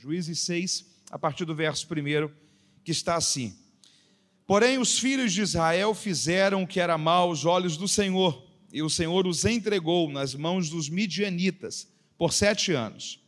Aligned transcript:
Juízes 0.00 0.38
6, 0.40 0.86
a 1.10 1.18
partir 1.18 1.44
do 1.44 1.56
verso 1.56 1.84
1, 1.84 2.30
que 2.84 2.92
está 2.92 3.16
assim: 3.16 3.52
Porém, 4.46 4.78
os 4.78 4.96
filhos 4.96 5.32
de 5.32 5.42
Israel 5.42 5.92
fizeram 5.92 6.62
o 6.62 6.66
que 6.68 6.78
era 6.78 6.96
mal 6.96 7.28
aos 7.28 7.44
olhos 7.44 7.76
do 7.76 7.88
Senhor, 7.88 8.46
e 8.72 8.80
o 8.80 8.88
Senhor 8.88 9.26
os 9.26 9.44
entregou 9.44 10.08
nas 10.08 10.36
mãos 10.36 10.70
dos 10.70 10.88
midianitas 10.88 11.88
por 12.16 12.32
sete 12.32 12.70
anos. 12.72 13.20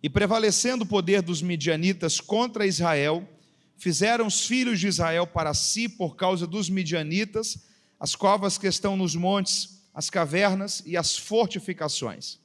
E 0.00 0.08
prevalecendo 0.08 0.84
o 0.84 0.86
poder 0.86 1.22
dos 1.22 1.42
midianitas 1.42 2.20
contra 2.20 2.66
Israel, 2.66 3.28
fizeram 3.76 4.28
os 4.28 4.46
filhos 4.46 4.78
de 4.78 4.86
Israel 4.86 5.26
para 5.26 5.54
si, 5.54 5.88
por 5.88 6.14
causa 6.14 6.46
dos 6.46 6.70
midianitas, 6.70 7.58
as 7.98 8.14
covas 8.14 8.56
que 8.56 8.68
estão 8.68 8.96
nos 8.96 9.16
montes, 9.16 9.82
as 9.92 10.08
cavernas 10.08 10.84
e 10.86 10.96
as 10.96 11.18
fortificações. 11.18 12.38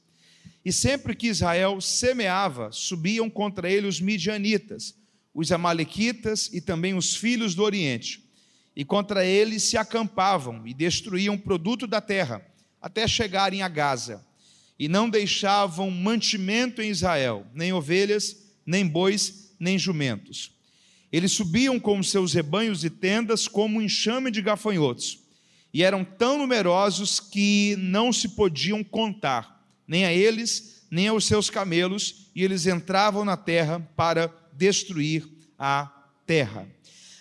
E 0.63 0.71
sempre 0.71 1.15
que 1.15 1.27
Israel 1.27 1.81
semeava, 1.81 2.71
subiam 2.71 3.29
contra 3.29 3.69
ele 3.69 3.87
os 3.87 3.99
midianitas, 3.99 4.95
os 5.33 5.51
amalequitas 5.51 6.49
e 6.54 6.61
também 6.61 6.93
os 6.93 7.15
filhos 7.15 7.55
do 7.55 7.63
Oriente. 7.63 8.23
E 8.75 8.85
contra 8.85 9.25
eles 9.25 9.63
se 9.63 9.75
acampavam 9.75 10.65
e 10.68 10.73
destruíam 10.73 11.37
produto 11.37 11.87
da 11.87 11.99
terra, 11.99 12.46
até 12.82 13.07
chegarem 13.07 13.63
a 13.63 13.68
Gaza. 13.68 14.25
E 14.77 14.87
não 14.87 15.09
deixavam 15.09 15.89
mantimento 15.89 16.82
em 16.82 16.89
Israel, 16.89 17.46
nem 17.54 17.73
ovelhas, 17.73 18.37
nem 18.65 18.87
bois, 18.87 19.54
nem 19.60 19.77
jumentos. 19.77 20.51
Eles 21.11 21.32
subiam 21.33 21.79
com 21.79 21.99
os 21.99 22.10
seus 22.10 22.33
rebanhos 22.33 22.83
e 22.83 22.89
tendas 22.89 23.47
como 23.47 23.77
um 23.77 23.82
enxame 23.82 24.32
de 24.32 24.41
gafanhotos, 24.41 25.19
e 25.73 25.83
eram 25.83 26.04
tão 26.04 26.37
numerosos 26.37 27.19
que 27.19 27.75
não 27.77 28.11
se 28.13 28.29
podiam 28.29 28.83
contar 28.83 29.61
nem 29.91 30.05
a 30.05 30.13
eles, 30.13 30.86
nem 30.89 31.09
aos 31.09 31.25
seus 31.25 31.50
camelos, 31.50 32.27
e 32.33 32.45
eles 32.45 32.66
entravam 32.66 33.25
na 33.25 33.36
terra 33.36 33.86
para 33.94 34.33
destruir 34.53 35.27
a 35.59 35.91
terra. 36.25 36.66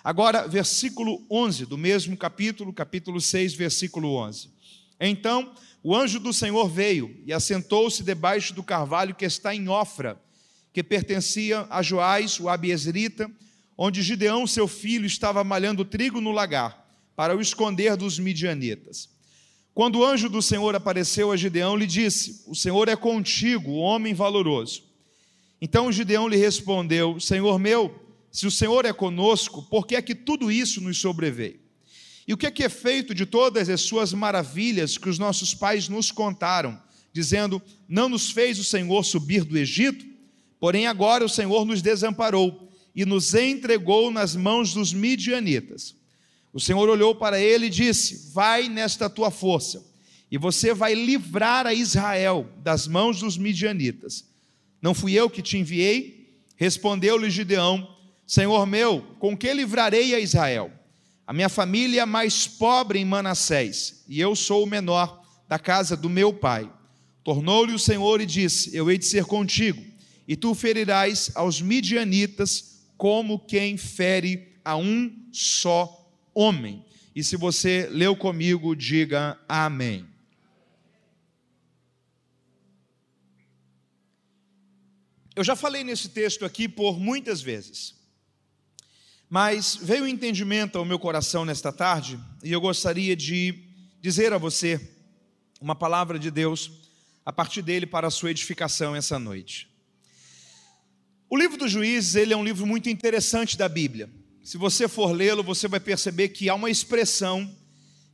Agora, 0.05 0.47
versículo 0.47 1.27
11 1.29 1.67
do 1.67 1.77
mesmo 1.77 2.17
capítulo, 2.17 2.73
capítulo 2.73 3.21
6, 3.21 3.55
versículo 3.55 4.15
11. 4.15 4.51
Então, 5.01 5.53
o 5.83 5.97
anjo 5.97 6.21
do 6.21 6.33
Senhor 6.33 6.69
veio 6.69 7.21
e 7.27 7.33
assentou-se 7.33 8.05
debaixo 8.05 8.55
do 8.55 8.63
carvalho 8.63 9.17
que 9.17 9.25
está 9.25 9.53
em 9.53 9.69
Ofra, 9.69 10.17
que 10.73 10.85
pertencia 10.85 11.67
a 11.71 11.83
Joás, 11.83 12.39
o 12.39 12.49
abiesrita, 12.49 13.29
onde 13.77 14.01
Gideão, 14.01 14.47
seu 14.47 14.69
filho, 14.69 15.07
estava 15.07 15.43
malhando 15.43 15.85
trigo 15.85 16.21
no 16.21 16.31
lagar, 16.31 16.89
para 17.17 17.37
o 17.37 17.41
esconder 17.41 17.97
dos 17.97 18.21
midianitas. 18.21 19.09
Quando 19.81 20.01
o 20.01 20.05
anjo 20.05 20.29
do 20.29 20.43
Senhor 20.43 20.77
apareceu 20.77 21.33
a 21.33 21.39
Gideão, 21.39 21.75
lhe 21.75 21.87
disse: 21.87 22.43
O 22.47 22.55
Senhor 22.55 22.87
é 22.87 22.95
contigo, 22.95 23.77
homem 23.77 24.13
valoroso. 24.13 24.83
Então 25.59 25.91
Gideão 25.91 26.29
lhe 26.29 26.37
respondeu: 26.37 27.19
Senhor 27.19 27.59
meu, 27.59 27.99
se 28.31 28.47
o 28.47 28.51
Senhor 28.51 28.85
é 28.85 28.93
conosco, 28.93 29.63
por 29.71 29.87
que 29.87 29.97
é 29.97 30.03
que 30.03 30.15
tudo 30.15 30.53
isso 30.53 30.83
nos 30.83 30.99
sobreveio? 30.99 31.59
E 32.29 32.35
o 32.35 32.37
que 32.37 32.45
é 32.47 32.51
que 32.51 32.63
é 32.63 32.69
feito 32.69 33.15
de 33.15 33.25
todas 33.25 33.71
as 33.71 33.81
suas 33.81 34.13
maravilhas 34.13 34.99
que 34.99 35.09
os 35.09 35.19
nossos 35.19 35.55
pais 35.55 35.89
nos 35.89 36.13
contaram, 36.13 36.79
dizendo: 37.11 37.63
Não 37.89 38.11
nos 38.11 38.31
fez 38.31 38.59
o 38.59 38.65
Senhor 38.65 39.03
subir 39.03 39.45
do 39.45 39.57
Egito? 39.57 40.05
Porém, 40.61 40.89
agora 40.89 41.25
o 41.25 41.29
Senhor 41.29 41.65
nos 41.65 41.81
desamparou 41.81 42.71
e 42.95 43.07
nos 43.07 43.33
entregou 43.33 44.11
nas 44.11 44.37
mãos 44.37 44.75
dos 44.75 44.93
midianitas. 44.93 45.99
O 46.53 46.61
Senhor 46.61 46.89
olhou 46.89 47.15
para 47.15 47.41
ele 47.41 47.67
e 47.67 47.71
disse: 47.71 48.33
Vai 48.33 48.69
nesta 48.69 49.09
tua 49.09 49.31
força, 49.31 49.85
e 50.31 50.37
você 50.37 50.75
vai 50.75 50.95
livrar 50.95 51.67
a 51.67 51.75
Israel 51.75 52.49
das 52.59 52.89
mãos 52.89 53.21
dos 53.21 53.39
midianitas. 53.39 54.25
Não 54.83 54.95
fui 54.95 55.13
eu 55.13 55.31
que 55.31 55.43
te 55.43 55.59
enviei? 55.59 56.35
Respondeu-lhe 56.57 57.31
Gideão: 57.31 57.97
Senhor 58.27 58.67
meu, 58.67 59.03
com 59.19 59.37
que 59.37 59.53
livrarei 59.53 60.15
a 60.15 60.21
Israel? 60.21 60.73
A 61.27 61.33
minha 61.33 61.49
família 61.49 62.03
é 62.03 62.07
mais 62.07 62.49
pobre 62.49 62.99
em 62.99 63.05
Manassés, 63.05 64.05
e 64.09 64.21
eu 64.21 64.35
sou 64.35 64.65
o 64.65 64.67
menor 64.67 65.23
da 65.49 65.59
casa 65.59 65.97
do 65.97 66.11
meu 66.11 66.33
pai. 66.33 66.69
Tornou-lhe 67.23 67.73
o 67.73 67.79
Senhor 67.79 68.21
e 68.21 68.27
disse: 68.27 68.75
Eu 68.75 68.91
hei 68.91 68.99
de 68.99 69.05
ser 69.05 69.25
contigo, 69.25 69.81
e 70.27 70.35
tu 70.35 70.55
ferirás 70.55 71.31
aos 71.37 71.61
midianitas 71.61 72.81
como 72.97 73.39
quem 73.39 73.77
fere 73.77 74.57
a 74.65 74.77
um 74.77 75.11
só 75.33 76.00
homem. 76.35 76.85
E 77.15 77.25
se 77.25 77.37
você 77.37 77.89
leu 77.91 78.17
comigo, 78.17 78.75
diga 78.75 79.39
amém. 79.49 80.07
Eu 85.35 85.45
já 85.45 85.57
falei 85.57 85.83
nesse 85.83 86.09
texto 86.11 86.45
aqui 86.45 86.69
por 86.69 86.99
muitas 86.99 87.41
vezes, 87.41 87.95
mas 89.29 89.77
veio 89.77 90.05
um 90.05 90.09
entendimento 90.09 90.77
ao 90.77 90.85
meu 90.85 90.99
coração 90.99 91.45
nesta 91.45 91.73
tarde 91.73 92.19
e 92.43 92.53
eu 92.53 92.61
gostaria 92.61 93.17
de 93.17 93.55
dizer 94.01 94.33
a 94.33 94.39
você 94.39 94.81
uma 95.61 95.75
palavra 95.75 96.19
de 96.19 96.31
Deus 96.31 96.71
a 97.25 97.33
partir 97.33 97.63
dele 97.63 97.87
para 97.87 98.09
a 98.09 98.11
sua 98.11 98.31
edificação 98.31 98.95
essa 98.95 99.19
noite. 99.19 99.69
O 101.29 101.37
livro 101.37 101.57
dos 101.57 101.71
Juízes 101.71 102.17
ele 102.17 102.35
é 102.35 102.37
um 102.37 102.45
livro 102.45 102.67
muito 102.67 102.91
interessante 102.91 103.57
da 103.57 103.69
Bíblia 103.69 104.20
se 104.43 104.57
você 104.57 104.89
for 104.89 105.13
lê-lo, 105.13 105.43
você 105.43 105.69
vai 105.69 105.81
perceber 105.81 106.31
que 106.31 106.49
há 106.49 106.55
uma 106.55 106.71
expressão 106.71 107.57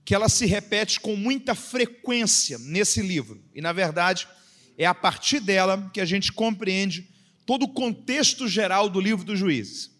que 0.04 0.14
ela 0.14 0.28
se 0.28 0.46
repete 0.46 1.00
com 1.00 1.16
muita 1.16 1.54
frequência 1.54 2.58
nesse 2.58 3.02
livro. 3.02 3.42
E 3.54 3.60
na 3.60 3.72
verdade, 3.72 4.28
é 4.78 4.86
a 4.86 4.94
partir 4.94 5.40
dela 5.40 5.90
que 5.92 6.00
a 6.00 6.04
gente 6.04 6.32
compreende 6.32 7.08
todo 7.44 7.64
o 7.64 7.72
contexto 7.72 8.46
geral 8.46 8.88
do 8.88 9.00
livro 9.00 9.24
dos 9.24 9.38
Juízes. 9.38 9.90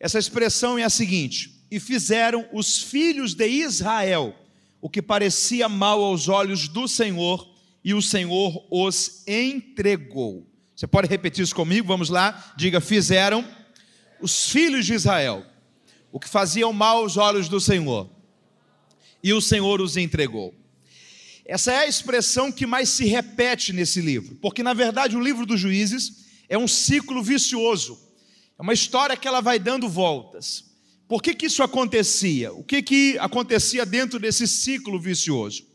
Essa 0.00 0.18
expressão 0.18 0.78
é 0.78 0.82
a 0.84 0.90
seguinte: 0.90 1.64
"E 1.70 1.78
fizeram 1.78 2.48
os 2.52 2.82
filhos 2.82 3.34
de 3.34 3.46
Israel 3.46 4.34
o 4.80 4.90
que 4.90 5.00
parecia 5.00 5.68
mal 5.68 6.02
aos 6.02 6.28
olhos 6.28 6.68
do 6.68 6.86
Senhor, 6.88 7.48
e 7.84 7.94
o 7.94 8.02
Senhor 8.02 8.66
os 8.70 9.22
entregou." 9.26 10.50
Você 10.74 10.86
pode 10.86 11.08
repetir 11.08 11.44
isso 11.44 11.54
comigo? 11.54 11.86
Vamos 11.86 12.08
lá. 12.08 12.54
Diga: 12.56 12.80
"Fizeram 12.80 13.46
os 14.20 14.48
filhos 14.48 14.84
de 14.86 14.94
Israel 14.94 15.44
o 16.14 16.20
que 16.20 16.28
faziam 16.28 16.72
mal 16.72 16.98
aos 16.98 17.16
olhos 17.16 17.48
do 17.48 17.60
Senhor, 17.60 18.08
e 19.20 19.32
o 19.32 19.40
Senhor 19.40 19.80
os 19.80 19.96
entregou. 19.96 20.54
Essa 21.44 21.72
é 21.72 21.78
a 21.78 21.88
expressão 21.88 22.52
que 22.52 22.66
mais 22.66 22.88
se 22.88 23.04
repete 23.04 23.72
nesse 23.72 24.00
livro, 24.00 24.36
porque 24.36 24.62
na 24.62 24.72
verdade 24.72 25.16
o 25.16 25.20
livro 25.20 25.44
dos 25.44 25.58
juízes 25.58 26.24
é 26.48 26.56
um 26.56 26.68
ciclo 26.68 27.20
vicioso, 27.20 27.98
é 28.56 28.62
uma 28.62 28.72
história 28.72 29.16
que 29.16 29.26
ela 29.26 29.40
vai 29.40 29.58
dando 29.58 29.88
voltas. 29.88 30.64
Por 31.08 31.20
que, 31.20 31.34
que 31.34 31.46
isso 31.46 31.64
acontecia? 31.64 32.52
O 32.52 32.62
que, 32.62 32.80
que 32.80 33.18
acontecia 33.18 33.84
dentro 33.84 34.20
desse 34.20 34.46
ciclo 34.46 35.00
vicioso? 35.00 35.66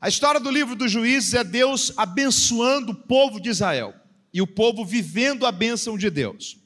A 0.00 0.08
história 0.08 0.38
do 0.38 0.52
livro 0.52 0.76
dos 0.76 0.92
juízes 0.92 1.34
é 1.34 1.42
Deus 1.42 1.92
abençoando 1.96 2.92
o 2.92 2.94
povo 2.94 3.40
de 3.40 3.48
Israel 3.48 3.92
e 4.32 4.40
o 4.40 4.46
povo 4.46 4.84
vivendo 4.84 5.44
a 5.44 5.50
bênção 5.50 5.98
de 5.98 6.08
Deus. 6.10 6.63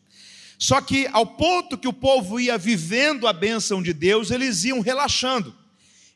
Só 0.58 0.80
que 0.80 1.06
ao 1.12 1.24
ponto 1.24 1.78
que 1.78 1.86
o 1.86 1.92
povo 1.92 2.40
ia 2.40 2.58
vivendo 2.58 3.28
a 3.28 3.32
bênção 3.32 3.80
de 3.80 3.92
Deus, 3.92 4.32
eles 4.32 4.64
iam 4.64 4.80
relaxando, 4.80 5.54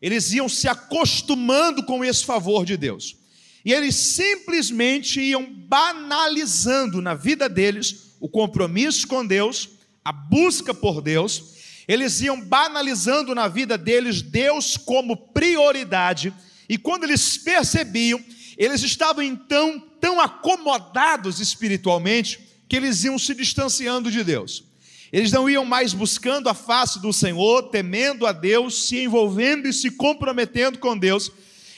eles 0.01 0.33
iam 0.33 0.49
se 0.49 0.67
acostumando 0.67 1.85
com 1.85 2.05
esse 2.05 2.25
favor 2.25 2.67
de 2.67 2.77
Deus. 2.77 3.17
E 3.65 3.73
eles 3.73 3.95
simplesmente 3.95 5.21
iam 5.21 5.47
banalizando 5.47 7.01
na 7.01 7.15
vida 7.15 7.49
deles 7.49 8.17
o 8.19 8.29
compromisso 8.29 9.07
com 9.07 9.25
Deus, 9.25 9.69
a 10.05 10.11
busca 10.11 10.75
por 10.75 11.01
Deus, 11.01 11.53
eles 11.87 12.21
iam 12.21 12.41
banalizando 12.41 13.35
na 13.35 13.47
vida 13.47 13.79
deles 13.79 14.23
Deus 14.23 14.77
como 14.77 15.17
prioridade, 15.17 16.33
e 16.69 16.77
quando 16.77 17.05
eles 17.05 17.37
percebiam, 17.39 18.21
eles 18.57 18.83
estavam 18.83 19.23
então 19.23 19.81
tão 20.01 20.21
acomodados 20.21 21.39
espiritualmente 21.39 22.52
que 22.73 22.77
eles 22.77 23.05
iam 23.05 23.19
se 23.19 23.35
distanciando 23.35 24.11
de 24.11 24.25
Deus. 24.25 24.65
Eles 25.13 25.31
não 25.31 25.47
iam 25.47 25.63
mais 25.63 25.93
buscando 25.93 26.49
a 26.49 26.55
face 26.55 26.99
do 27.03 27.13
Senhor, 27.13 27.65
temendo 27.65 28.27
a 28.27 28.33
Deus, 28.33 28.89
se 28.89 28.99
envolvendo 28.99 29.69
e 29.69 29.75
se 29.75 29.91
comprometendo 29.91 30.79
com 30.79 30.97
Deus. 30.97 31.31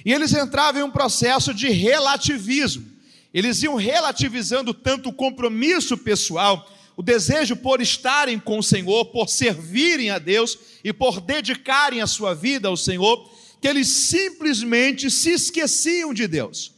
E 0.04 0.12
eles 0.12 0.32
entravam 0.32 0.80
em 0.80 0.84
um 0.84 0.90
processo 0.92 1.52
de 1.52 1.68
relativismo. 1.68 2.86
Eles 3.34 3.60
iam 3.64 3.74
relativizando 3.74 4.72
tanto 4.72 5.08
o 5.08 5.12
compromisso 5.12 5.98
pessoal, 5.98 6.64
o 6.96 7.02
desejo 7.02 7.56
por 7.56 7.82
estarem 7.82 8.38
com 8.38 8.60
o 8.60 8.62
Senhor, 8.62 9.06
por 9.06 9.28
servirem 9.28 10.10
a 10.10 10.20
Deus 10.20 10.56
e 10.84 10.92
por 10.92 11.20
dedicarem 11.20 12.02
a 12.02 12.06
sua 12.06 12.36
vida 12.36 12.68
ao 12.68 12.76
Senhor, 12.76 13.28
que 13.60 13.66
eles 13.66 13.88
simplesmente 13.88 15.10
se 15.10 15.30
esqueciam 15.30 16.14
de 16.14 16.28
Deus. 16.28 16.73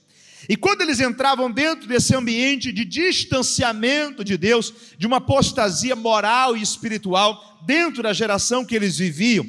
E 0.48 0.56
quando 0.56 0.82
eles 0.82 1.00
entravam 1.00 1.50
dentro 1.50 1.88
desse 1.88 2.14
ambiente 2.14 2.70
de 2.70 2.84
distanciamento 2.84 4.22
de 4.22 4.36
Deus, 4.36 4.72
de 4.96 5.06
uma 5.06 5.16
apostasia 5.16 5.96
moral 5.96 6.56
e 6.56 6.62
espiritual 6.62 7.60
dentro 7.64 8.02
da 8.02 8.12
geração 8.12 8.64
que 8.64 8.74
eles 8.74 8.98
viviam, 8.98 9.44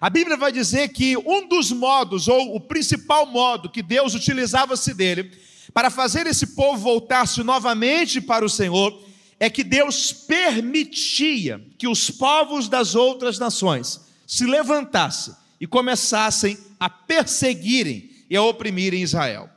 a 0.00 0.08
Bíblia 0.10 0.36
vai 0.36 0.52
dizer 0.52 0.90
que 0.90 1.16
um 1.16 1.48
dos 1.48 1.72
modos, 1.72 2.28
ou 2.28 2.54
o 2.54 2.60
principal 2.60 3.26
modo 3.26 3.70
que 3.70 3.82
Deus 3.82 4.14
utilizava-se 4.14 4.94
dele 4.94 5.32
para 5.72 5.90
fazer 5.90 6.26
esse 6.26 6.48
povo 6.48 6.78
voltar-se 6.78 7.42
novamente 7.42 8.20
para 8.20 8.44
o 8.44 8.48
Senhor, 8.48 9.02
é 9.40 9.50
que 9.50 9.64
Deus 9.64 10.12
permitia 10.12 11.62
que 11.76 11.88
os 11.88 12.10
povos 12.10 12.68
das 12.68 12.94
outras 12.94 13.38
nações 13.38 14.00
se 14.26 14.44
levantassem 14.44 15.34
e 15.60 15.66
começassem 15.66 16.58
a 16.78 16.88
perseguirem 16.88 18.10
e 18.28 18.36
a 18.36 18.42
oprimirem 18.42 19.02
Israel. 19.02 19.55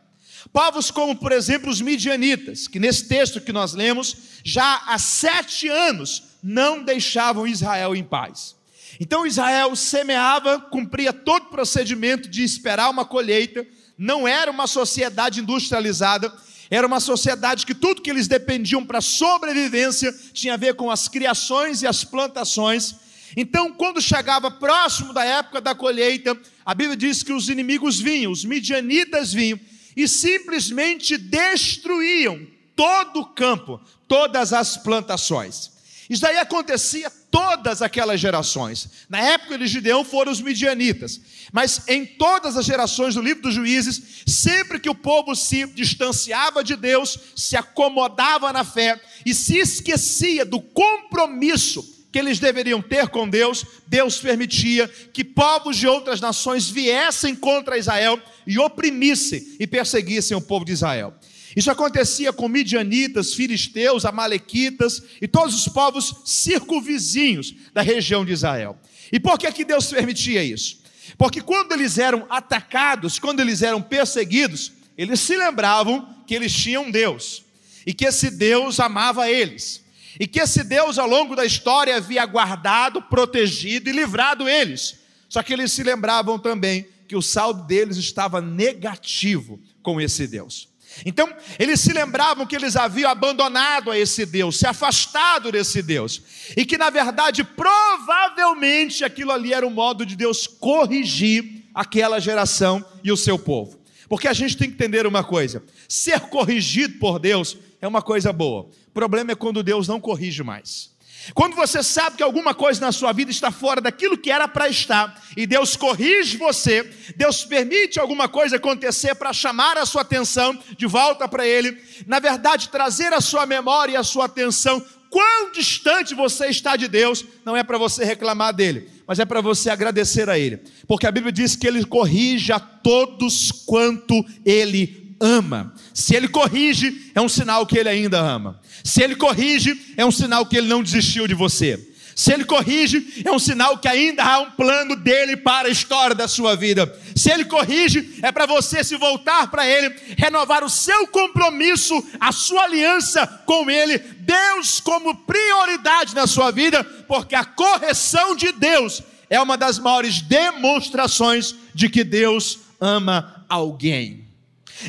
Povos 0.51 0.90
como, 0.90 1.16
por 1.16 1.31
exemplo, 1.31 1.69
os 1.69 1.80
midianitas, 1.80 2.68
que 2.68 2.80
nesse 2.80 3.07
texto 3.07 3.40
que 3.40 3.54
nós 3.54 3.74
lemos, 3.74 4.16
já 4.44 4.81
há 4.88 4.98
sete 4.98 5.68
anos 5.68 6.24
não 6.42 6.84
deixavam 6.84 7.48
Israel 7.48 7.96
em 7.96 8.04
paz. 8.04 8.56
Então 9.00 9.25
Israel 9.25 9.75
semeava, 9.75 10.60
cumpria 10.60 11.13
todo 11.13 11.44
o 11.44 11.50
procedimento 11.50 12.28
de 12.28 12.44
esperar 12.44 12.90
uma 12.90 13.06
colheita, 13.06 13.66
não 13.98 14.28
era 14.28 14.50
uma 14.50 14.66
sociedade 14.66 15.40
industrializada, 15.40 16.34
era 16.69 16.86
uma 16.86 17.00
sociedade 17.00 17.66
que 17.66 17.75
tudo 17.75 18.02
que 18.02 18.10
eles 18.10 18.28
dependiam 18.28 18.86
para 18.86 19.02
sobrevivência 19.02 20.13
tinha 20.34 20.56
a 20.56 20.57
ver 20.57 20.75
com 20.75 20.90
as 20.90 21.07
criações 21.07 21.81
e 21.81 21.88
as 21.88 22.04
plantações. 22.04 22.95
Então, 23.38 23.72
quando 23.72 24.02
chegava 24.02 24.50
próximo 24.50 25.13
da 25.13 25.24
época 25.24 25.62
da 25.62 25.75
colheita, 25.75 26.38
a 26.66 26.74
Bíblia 26.74 26.98
diz 26.98 27.22
que 27.22 27.34
os 27.34 27.50
inimigos 27.50 28.00
vinham, 28.00 28.31
os 28.31 28.44
midianitas 28.44 29.31
vinham 29.31 29.60
e 29.96 30.08
simplesmente 30.08 31.18
destruíam 31.18 32.48
todo 32.76 33.22
o 33.22 33.26
campo, 33.26 33.80
todas 34.08 34.54
as 34.54 34.78
plantações. 34.78 35.72
Isso 36.10 36.24
daí 36.24 36.38
acontecia 36.38 37.12
todas 37.30 37.84
aquelas 37.84 38.20
gerações. 38.20 38.90
Na 39.08 39.20
época 39.20 39.58
de 39.58 39.68
Gideão 39.68 40.04
foram 40.04 40.32
os 40.32 40.42
midianitas, 40.42 41.22
mas 41.52 41.84
em 41.88 42.06
todas 42.06 42.58
as 42.58 42.66
gerações 42.66 43.14
do 43.14 43.22
livro 43.22 43.44
dos 43.44 43.54
juízes, 43.54 44.24
sempre 44.26 44.80
que 44.80 44.90
o 44.90 44.96
povo 44.96 45.36
se 45.36 45.68
distanciava 45.68 46.64
de 46.64 46.76
Deus, 46.76 47.18
se 47.36 47.56
acomodava 47.56 48.52
na 48.52 48.64
fé 48.64 49.00
e 49.24 49.36
se 49.36 49.58
esquecia 49.58 50.44
do 50.44 50.60
compromisso 50.60 51.99
que 52.12 52.18
eles 52.18 52.40
deveriam 52.40 52.82
ter 52.82 53.08
com 53.10 53.30
Deus, 53.30 53.64
Deus 53.88 54.18
permitia 54.20 54.88
que 55.14 55.24
povos 55.24 55.78
de 55.78 55.88
outras 55.88 56.20
nações 56.20 56.70
viessem 56.70 57.36
contra 57.36 57.78
Israel 57.78 58.20
e 58.48 58.58
oprimissem 58.58 59.56
e 59.60 59.68
perseguissem 59.68 60.36
o 60.36 60.42
povo 60.42 60.66
de 60.66 60.72
Israel. 60.72 61.14
Isso 61.56 61.70
acontecia 61.70 62.32
com 62.32 62.48
midianitas, 62.48 63.34
filisteus, 63.34 64.06
amalequitas 64.06 65.04
e 65.22 65.28
todos 65.28 65.56
os 65.56 65.68
povos 65.68 66.22
circunvizinhos 66.26 67.54
da 67.74 67.82
região 67.82 68.24
de 68.24 68.32
Israel. 68.32 68.78
E 69.12 69.20
por 69.20 69.38
que, 69.38 69.52
que 69.52 69.66
Deus 69.66 69.88
permitia 69.88 70.44
isso? 70.44 70.80
Porque 71.18 71.42
quando 71.42 71.72
eles 71.74 71.98
eram 71.98 72.26
atacados, 72.30 73.20
quando 73.20 73.40
eles 73.40 73.62
eram 73.62 73.82
perseguidos, 73.82 74.72
eles 74.98 75.20
se 75.20 75.36
lembravam 75.36 76.08
que 76.26 76.36
eles 76.36 76.54
tinham 76.54 76.90
Deus 76.90 77.44
e 77.86 77.94
que 77.94 78.06
esse 78.06 78.30
Deus 78.30 78.80
amava 78.80 79.30
eles 79.30 79.84
e 80.18 80.26
que 80.26 80.40
esse 80.40 80.64
Deus 80.64 80.98
ao 80.98 81.08
longo 81.08 81.36
da 81.36 81.46
história 81.46 81.98
havia 81.98 82.26
guardado, 82.26 83.02
protegido 83.02 83.90
e 83.90 83.94
livrado 83.94 84.48
eles. 84.48 85.00
Só 85.28 85.44
que 85.44 85.54
eles 85.54 85.72
se 85.72 85.84
lembravam 85.84 86.40
também 86.40 86.88
que 87.08 87.16
o 87.16 87.22
saldo 87.22 87.64
deles 87.64 87.98
estava 87.98 88.40
negativo 88.40 89.60
com 89.82 90.00
esse 90.00 90.28
Deus. 90.28 90.70
Então, 91.06 91.32
eles 91.58 91.80
se 91.80 91.94
lembravam 91.94 92.46
que 92.46 92.56
eles 92.56 92.76
haviam 92.76 93.10
abandonado 93.10 93.92
a 93.92 93.98
esse 93.98 94.26
Deus, 94.26 94.58
se 94.58 94.68
afastado 94.68 95.52
desse 95.52 95.82
Deus, 95.82 96.22
e 96.58 96.66
que 96.66 96.78
na 96.78 96.90
verdade, 96.90 97.44
provavelmente, 97.44 99.04
aquilo 99.04 99.32
ali 99.32 99.54
era 99.54 99.66
um 99.66 99.72
modo 99.72 100.06
de 100.06 100.16
Deus 100.16 100.48
corrigir 100.48 101.64
aquela 101.74 102.20
geração 102.20 102.84
e 103.04 103.12
o 103.12 103.18
seu 103.18 103.38
povo. 103.38 103.80
Porque 104.08 104.28
a 104.28 104.34
gente 104.34 104.58
tem 104.58 104.68
que 104.68 104.76
entender 104.76 105.06
uma 105.06 105.24
coisa: 105.24 105.64
ser 105.88 106.20
corrigido 106.22 106.98
por 106.98 107.20
Deus 107.20 107.56
é 107.81 107.88
uma 107.88 108.02
coisa 108.02 108.34
boa, 108.34 108.70
o 108.88 108.92
problema 108.92 109.31
é 109.31 109.36
quando 109.36 109.64
Deus 109.64 109.88
não 109.88 110.00
corrige 110.00 110.44
mais. 110.44 110.98
Quando 111.34 111.56
você 111.56 111.84
sabe 111.84 112.18
que 112.18 112.24
alguma 112.24 112.54
coisa 112.54 112.81
na 112.81 112.92
sua 112.92 113.12
vida 113.12 113.30
está 113.30 113.52
fora 113.52 113.81
daquilo 113.81 114.18
que 114.18 114.31
era 114.31 114.48
para 114.48 114.70
estar, 114.70 115.22
e 115.36 115.46
Deus 115.46 115.76
corrige 115.76 116.38
você, 116.38 116.90
Deus 117.16 117.44
permite 117.44 118.00
alguma 118.00 118.28
coisa 118.28 118.56
acontecer 118.56 119.16
para 119.16 119.34
chamar 119.34 119.78
a 119.78 119.86
sua 119.86 120.02
atenção 120.02 120.58
de 120.78 120.86
volta 120.86 121.28
para 121.28 121.46
Ele, 121.46 121.78
na 122.08 122.20
verdade, 122.20 122.70
trazer 122.70 123.14
a 123.14 123.22
sua 123.22 123.46
memória 123.46 123.94
e 123.94 123.98
a 123.98 124.04
sua 124.04 124.26
atenção, 124.26 124.84
quão 125.10 125.52
distante 125.52 126.16
você 126.16 126.48
está 126.48 126.76
de 126.76 126.88
Deus, 126.88 127.26
não 127.46 127.56
é 127.56 127.64
para 127.64 127.78
você 127.78 128.04
reclamar 128.06 128.54
dele, 128.54 128.90
mas 129.06 129.20
é 129.20 129.26
para 129.26 129.42
você 129.42 129.70
agradecer 129.70 130.30
a 130.30 130.40
Ele, 130.40 130.62
porque 130.88 131.06
a 131.06 131.12
Bíblia 131.12 131.31
diz 131.31 131.56
que 131.56 131.68
Ele 131.68 131.84
corrige 131.86 132.52
a 132.52 132.60
todos 132.60 133.52
quanto 133.52 134.26
Ele 134.46 135.09
ama. 135.19 135.74
Se 135.94 136.16
Ele 136.16 136.27
corrige, 136.27 137.12
é 137.13 137.21
um 137.21 137.30
sinal 137.30 137.66
que 137.66 137.77
Ele 137.77 137.89
ainda 137.89 138.19
ama. 138.19 138.60
Se 138.83 139.04
ele 139.04 139.16
corrige, 139.16 139.94
é 139.98 140.06
um 140.06 140.12
sinal 140.12 140.45
que 140.45 140.57
ele 140.57 140.68
não 140.68 140.83
desistiu 140.83 141.27
de 141.27 141.33
você. 141.33 141.88
Se 142.16 142.33
ele 142.33 142.44
corrige, 142.44 143.24
é 143.24 143.31
um 143.31 143.39
sinal 143.39 143.77
que 143.77 143.88
ainda 143.88 144.24
há 144.24 144.39
um 144.39 144.51
plano 144.51 144.94
dele 144.95 145.38
para 145.38 145.69
a 145.69 145.71
história 145.71 146.13
da 146.13 146.27
sua 146.27 146.54
vida. 146.54 146.94
Se 147.16 147.31
ele 147.31 147.45
corrige, 147.45 148.19
é 148.21 148.30
para 148.30 148.45
você 148.45 148.83
se 148.83 148.98
voltar 148.98 149.50
para 149.50 149.66
ele, 149.66 149.95
renovar 150.18 150.63
o 150.63 150.69
seu 150.69 151.07
compromisso, 151.07 152.04
a 152.19 152.33
sua 152.33 152.63
aliança 152.63 153.25
com 153.45 153.69
ele, 153.69 154.00
Deus 154.00 154.81
como 154.81 155.16
prioridade 155.16 156.13
na 156.13 156.27
sua 156.27 156.51
vida, 156.51 156.83
porque 157.07 157.36
a 157.36 157.45
correção 157.45 158.36
de 158.36 158.51
Deus 158.51 159.01
é 159.30 159.39
uma 159.39 159.56
das 159.56 159.80
maiores 159.80 160.21
demonstrações 160.21 161.56
de 161.74 161.88
que 161.88 162.04
Deus 162.04 162.60
ama 162.81 163.45
alguém. 163.48 164.19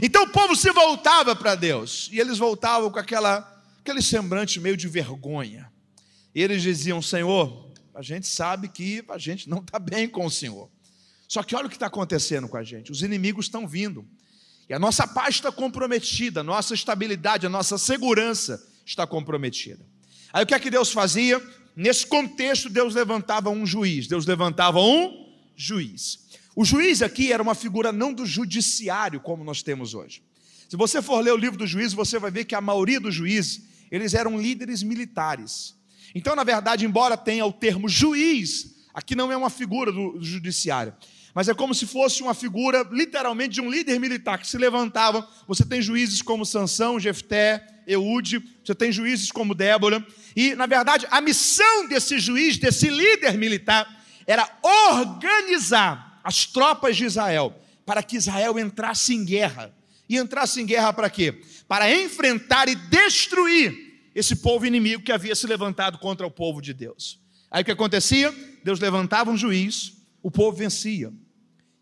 Então 0.03 0.25
o 0.25 0.31
povo 0.31 0.55
se 0.55 0.71
voltava 0.71 1.35
para 1.35 1.55
Deus, 1.55 2.09
e 2.13 2.21
eles 2.21 2.39
voltavam 2.39 2.91
com 2.91 2.99
aquela 2.99 3.47
aquele 3.81 4.03
semblante 4.03 4.61
meio 4.61 4.77
de 4.77 4.89
vergonha. 4.89 5.71
E 6.35 6.43
eles 6.43 6.63
diziam: 6.63 7.03
Senhor, 7.03 7.71
a 7.95 8.03
gente 8.03 8.27
sabe 8.27 8.69
que 8.69 9.05
a 9.09 9.19
gente 9.19 9.49
não 9.49 9.59
está 9.59 9.79
bem 9.79 10.09
com 10.09 10.25
o 10.25 10.31
Senhor. 10.31 10.71
Só 11.27 11.43
que 11.43 11.55
olha 11.55 11.67
o 11.67 11.71
que 11.71 11.77
está 11.77 11.87
acontecendo 11.87 12.49
com 12.49 12.57
a 12.57 12.63
gente: 12.63 12.93
os 12.93 13.03
inimigos 13.03 13.47
estão 13.47 13.67
vindo, 13.67 14.07
e 14.69 14.75
a 14.75 14.79
nossa 14.79 15.07
paz 15.07 15.37
está 15.37 15.51
comprometida, 15.51 16.41
a 16.41 16.45
nossa 16.45 16.75
estabilidade, 16.75 17.47
a 17.47 17.51
nossa 17.51 17.77
segurança 17.77 18.65
está 18.87 19.07
comprometida. 19.07 19.85
Aí 20.33 20.45
o 20.45 20.47
que 20.47 20.55
é 20.55 20.61
que 20.61 20.71
Deus 20.71 20.93
fazia? 20.93 21.43
Nesse 21.75 22.07
contexto, 22.07 22.69
Deus 22.69 22.95
levantava 22.95 23.51
um 23.51 23.65
juiz, 23.67 24.07
Deus 24.07 24.27
levantava 24.27 24.81
um 24.81 25.35
juiz. 25.57 26.21
O 26.61 26.65
juiz 26.67 27.01
aqui 27.01 27.33
era 27.33 27.43
uma 27.43 27.55
figura 27.55 27.91
não 27.91 28.13
do 28.13 28.27
judiciário, 28.27 29.19
como 29.19 29.43
nós 29.43 29.63
temos 29.63 29.95
hoje. 29.95 30.23
Se 30.69 30.77
você 30.77 31.01
for 31.01 31.19
ler 31.25 31.33
o 31.33 31.37
livro 31.39 31.57
do 31.57 31.67
juízo, 31.67 31.97
você 31.97 32.19
vai 32.19 32.31
ver 32.31 32.45
que 32.45 32.55
a 32.55 32.61
maioria 32.61 33.01
dos 33.01 33.15
juízes 33.15 33.63
eles 33.91 34.13
eram 34.13 34.39
líderes 34.39 34.83
militares. 34.83 35.75
Então, 36.15 36.37
na 36.37 36.45
verdade, 36.45 36.85
embora 36.85 37.17
tenha 37.17 37.47
o 37.47 37.51
termo 37.51 37.89
juiz, 37.89 38.77
aqui 38.93 39.17
não 39.17 39.33
é 39.33 39.37
uma 39.39 39.49
figura 39.49 39.91
do, 39.91 40.19
do 40.19 40.23
judiciário, 40.23 40.93
mas 41.35 41.49
é 41.49 41.55
como 41.55 41.75
se 41.75 41.87
fosse 41.87 42.23
uma 42.23 42.35
figura, 42.35 42.87
literalmente, 42.93 43.55
de 43.55 43.63
um 43.63 43.71
líder 43.71 43.99
militar 43.99 44.37
que 44.37 44.47
se 44.47 44.59
levantava. 44.59 45.27
Você 45.49 45.65
tem 45.65 45.81
juízes 45.81 46.21
como 46.21 46.45
Sansão, 46.45 47.01
Jefté, 47.01 47.67
Eude, 47.87 48.39
você 48.63 48.75
tem 48.75 48.93
juízes 48.93 49.33
como 49.33 49.55
Débora, 49.55 50.07
e, 50.37 50.55
na 50.55 50.67
verdade, 50.67 51.07
a 51.11 51.23
missão 51.23 51.89
desse 51.89 52.19
juiz, 52.19 52.59
desse 52.59 52.91
líder 52.91 53.39
militar, 53.39 53.89
era 54.27 54.47
organizar 54.63 56.10
as 56.31 56.47
tropas 56.47 56.97
de 56.97 57.05
Israel 57.05 57.55
para 57.85 58.03
que 58.03 58.17
Israel 58.17 58.57
entrasse 58.59 59.13
em 59.13 59.25
guerra. 59.25 59.75
E 60.09 60.17
entrasse 60.17 60.61
em 60.61 60.67
guerra 60.67 60.93
para 60.93 61.11
quê? 61.11 61.41
para 61.71 61.89
enfrentar 61.89 62.69
e 62.69 62.75
destruir 62.75 64.11
esse 64.13 64.35
povo 64.35 64.67
inimigo 64.67 65.05
que 65.05 65.13
havia 65.13 65.37
se 65.37 65.47
levantado 65.47 65.99
contra 65.99 66.27
o 66.27 66.31
povo 66.31 66.61
de 66.61 66.75
Deus. 66.75 67.21
Aí 67.49 67.63
o 67.63 67.65
que 67.65 67.71
acontecia? 67.71 68.35
Deus 68.65 68.81
levantava 68.81 69.31
um 69.31 69.37
juiz, 69.37 69.93
o 70.21 70.33
povo 70.33 70.57
vencia. 70.57 71.13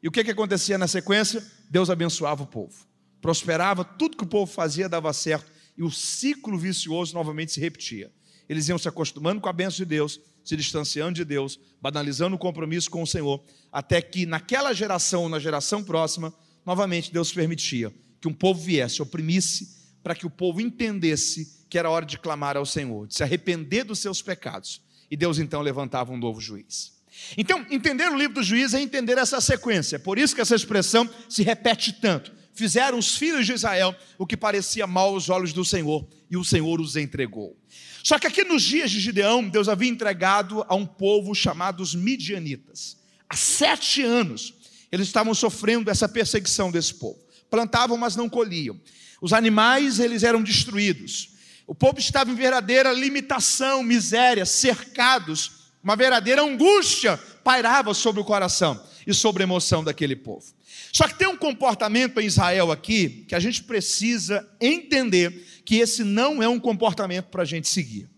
E 0.02 0.06
o 0.06 0.10
que, 0.10 0.22
que 0.22 0.30
acontecia 0.30 0.76
na 0.76 0.86
sequência? 0.86 1.42
Deus 1.70 1.88
abençoava 1.88 2.42
o 2.42 2.46
povo, 2.46 2.86
prosperava, 3.22 3.82
tudo 3.82 4.18
que 4.18 4.24
o 4.24 4.28
povo 4.28 4.52
fazia 4.52 4.90
dava 4.90 5.10
certo, 5.14 5.50
e 5.74 5.82
o 5.82 5.90
ciclo 5.90 6.58
vicioso 6.58 7.14
novamente 7.14 7.52
se 7.52 7.60
repetia. 7.60 8.12
Eles 8.46 8.68
iam 8.68 8.76
se 8.76 8.88
acostumando 8.88 9.40
com 9.40 9.48
a 9.48 9.54
bênção 9.54 9.78
de 9.78 9.84
Deus, 9.86 10.20
se 10.48 10.56
distanciando 10.56 11.12
de 11.12 11.26
Deus, 11.26 11.60
banalizando 11.78 12.34
o 12.34 12.38
compromisso 12.38 12.90
com 12.90 13.02
o 13.02 13.06
Senhor, 13.06 13.44
até 13.70 14.00
que 14.00 14.24
naquela 14.24 14.72
geração, 14.72 15.28
na 15.28 15.38
geração 15.38 15.84
próxima, 15.84 16.32
novamente 16.64 17.12
Deus 17.12 17.30
permitia 17.30 17.92
que 18.18 18.26
um 18.26 18.32
povo 18.32 18.58
viesse, 18.58 19.02
oprimisse, 19.02 19.76
para 20.02 20.14
que 20.14 20.24
o 20.24 20.30
povo 20.30 20.58
entendesse 20.62 21.66
que 21.68 21.78
era 21.78 21.90
hora 21.90 22.06
de 22.06 22.18
clamar 22.18 22.56
ao 22.56 22.64
Senhor, 22.64 23.06
de 23.06 23.14
se 23.14 23.22
arrepender 23.22 23.84
dos 23.84 23.98
seus 23.98 24.22
pecados. 24.22 24.80
E 25.10 25.18
Deus 25.18 25.38
então 25.38 25.60
levantava 25.60 26.14
um 26.14 26.16
novo 26.16 26.40
juiz. 26.40 26.94
Então, 27.36 27.66
entender 27.68 28.08
o 28.08 28.16
livro 28.16 28.36
do 28.36 28.42
juiz 28.42 28.72
é 28.72 28.80
entender 28.80 29.18
essa 29.18 29.42
sequência. 29.42 29.98
Por 29.98 30.18
isso 30.18 30.34
que 30.34 30.40
essa 30.40 30.54
expressão 30.54 31.10
se 31.28 31.42
repete 31.42 31.92
tanto. 31.92 32.32
Fizeram 32.58 32.98
os 32.98 33.16
filhos 33.16 33.46
de 33.46 33.52
Israel 33.52 33.94
o 34.18 34.26
que 34.26 34.36
parecia 34.36 34.86
mal 34.86 35.14
aos 35.14 35.30
olhos 35.30 35.52
do 35.52 35.64
Senhor, 35.64 36.06
e 36.30 36.36
o 36.36 36.44
Senhor 36.44 36.80
os 36.80 36.96
entregou. 36.96 37.56
Só 38.02 38.18
que 38.18 38.26
aqui 38.26 38.44
nos 38.44 38.62
dias 38.62 38.90
de 38.90 39.00
Gideão, 39.00 39.48
Deus 39.48 39.68
havia 39.68 39.88
entregado 39.88 40.64
a 40.68 40.74
um 40.74 40.84
povo 40.84 41.34
chamado 41.34 41.82
os 41.82 41.94
midianitas. 41.94 42.96
Há 43.28 43.36
sete 43.36 44.02
anos, 44.02 44.54
eles 44.90 45.06
estavam 45.06 45.32
sofrendo 45.34 45.90
essa 45.90 46.08
perseguição 46.08 46.70
desse 46.70 46.94
povo 46.94 47.28
plantavam, 47.50 47.96
mas 47.96 48.16
não 48.16 48.28
colhiam. 48.28 48.78
Os 49.20 49.32
animais, 49.32 49.98
eles 49.98 50.22
eram 50.22 50.42
destruídos. 50.42 51.30
O 51.66 51.74
povo 51.74 51.98
estava 51.98 52.30
em 52.30 52.34
verdadeira 52.34 52.92
limitação, 52.92 53.82
miséria, 53.82 54.46
cercados, 54.46 55.58
uma 55.82 55.96
verdadeira 55.96 56.42
angústia 56.42 57.16
pairava 57.44 57.94
sobre 57.94 58.20
o 58.20 58.24
coração 58.24 58.82
e 59.06 59.14
sobre 59.14 59.42
a 59.42 59.46
emoção 59.46 59.82
daquele 59.82 60.16
povo. 60.16 60.46
Só 60.92 61.06
que 61.06 61.18
tem 61.18 61.28
um 61.28 61.36
comportamento 61.36 62.20
em 62.20 62.26
Israel 62.26 62.72
aqui 62.72 63.24
que 63.28 63.34
a 63.34 63.40
gente 63.40 63.62
precisa 63.62 64.48
entender 64.60 65.44
que 65.64 65.76
esse 65.76 66.02
não 66.02 66.42
é 66.42 66.48
um 66.48 66.58
comportamento 66.58 67.26
para 67.26 67.42
a 67.42 67.46
gente 67.46 67.68
seguir. 67.68 68.08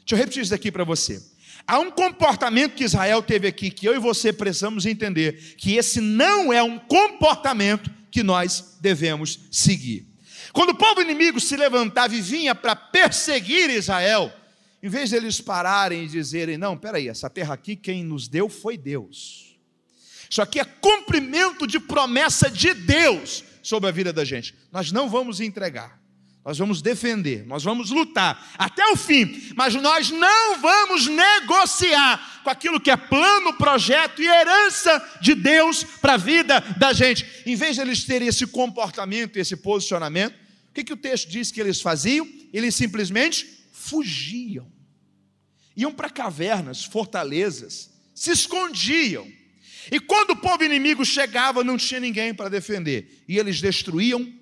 Deixa 0.00 0.14
eu 0.14 0.18
repetir 0.18 0.42
isso 0.42 0.54
aqui 0.54 0.70
para 0.70 0.84
você. 0.84 1.22
Há 1.66 1.78
um 1.78 1.90
comportamento 1.90 2.74
que 2.74 2.84
Israel 2.84 3.22
teve 3.22 3.48
aqui 3.48 3.70
que 3.70 3.86
eu 3.86 3.94
e 3.94 3.98
você 3.98 4.32
precisamos 4.32 4.86
entender 4.86 5.54
que 5.56 5.74
esse 5.74 6.00
não 6.00 6.52
é 6.52 6.62
um 6.62 6.78
comportamento 6.78 7.90
que 8.10 8.22
nós 8.22 8.78
devemos 8.80 9.40
seguir. 9.50 10.06
Quando 10.52 10.70
o 10.70 10.76
povo 10.76 11.00
inimigo 11.00 11.40
se 11.40 11.56
levantava 11.56 12.14
e 12.14 12.20
vinha 12.20 12.54
para 12.54 12.76
perseguir 12.76 13.68
Israel, 13.68 14.32
em 14.82 14.88
vez 14.88 15.10
de 15.10 15.16
eles 15.16 15.40
pararem 15.40 16.04
e 16.04 16.08
dizerem: 16.08 16.56
Não, 16.56 16.76
peraí, 16.76 17.08
essa 17.08 17.28
terra 17.28 17.54
aqui 17.54 17.74
quem 17.74 18.04
nos 18.04 18.28
deu 18.28 18.48
foi 18.48 18.76
Deus. 18.78 19.55
Isso 20.30 20.42
aqui 20.42 20.60
é 20.60 20.64
cumprimento 20.64 21.66
de 21.66 21.78
promessa 21.78 22.50
de 22.50 22.74
Deus 22.74 23.44
sobre 23.62 23.88
a 23.88 23.92
vida 23.92 24.12
da 24.12 24.24
gente. 24.24 24.54
Nós 24.72 24.92
não 24.92 25.08
vamos 25.08 25.40
entregar, 25.40 26.00
nós 26.44 26.58
vamos 26.58 26.80
defender, 26.80 27.46
nós 27.46 27.62
vamos 27.62 27.90
lutar 27.90 28.54
até 28.56 28.86
o 28.88 28.96
fim, 28.96 29.52
mas 29.56 29.74
nós 29.74 30.10
não 30.10 30.60
vamos 30.60 31.06
negociar 31.06 32.42
com 32.44 32.50
aquilo 32.50 32.80
que 32.80 32.90
é 32.90 32.96
plano, 32.96 33.54
projeto 33.54 34.22
e 34.22 34.26
herança 34.26 35.18
de 35.20 35.34
Deus 35.34 35.84
para 35.84 36.14
a 36.14 36.18
vida 36.18 36.60
da 36.78 36.92
gente. 36.92 37.26
Em 37.44 37.56
vez 37.56 37.76
de 37.76 37.82
eles 37.82 38.04
terem 38.04 38.28
esse 38.28 38.46
comportamento, 38.46 39.36
esse 39.36 39.56
posicionamento, 39.56 40.46
que, 40.76 40.84
que 40.84 40.92
o 40.92 40.96
texto 40.96 41.30
diz 41.30 41.50
que 41.50 41.60
eles 41.60 41.80
faziam? 41.80 42.28
Eles 42.52 42.74
simplesmente 42.74 43.66
fugiam. 43.72 44.70
Iam 45.74 45.92
para 45.92 46.10
cavernas, 46.10 46.84
fortalezas, 46.84 47.90
se 48.14 48.30
escondiam. 48.30 49.26
E 49.90 50.00
quando 50.00 50.30
o 50.30 50.36
povo 50.36 50.64
inimigo 50.64 51.04
chegava, 51.04 51.62
não 51.62 51.76
tinha 51.76 52.00
ninguém 52.00 52.34
para 52.34 52.48
defender. 52.48 53.24
E 53.28 53.38
eles 53.38 53.60
destruíam 53.60 54.32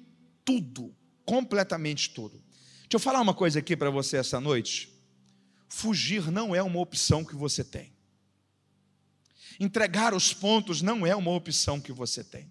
tudo, 0.45 0.95
completamente 1.25 2.11
tudo. 2.11 2.43
Deixa 2.83 2.95
eu 2.95 3.01
falar 3.01 3.21
uma 3.21 3.35
coisa 3.35 3.59
aqui 3.59 3.77
para 3.77 3.91
você 3.91 4.17
essa 4.17 4.41
noite. 4.41 4.93
Fugir 5.69 6.31
não 6.31 6.55
é 6.55 6.63
uma 6.63 6.81
opção 6.81 7.25
que 7.25 7.35
você 7.35 7.65
tem. 7.65 7.93
Entregar 9.59 10.15
os 10.15 10.33
pontos 10.33 10.83
não 10.83 11.07
é 11.07 11.15
uma 11.15 11.31
opção 11.31 11.81
que 11.81 11.93
você 11.93 12.23
tem. 12.23 12.51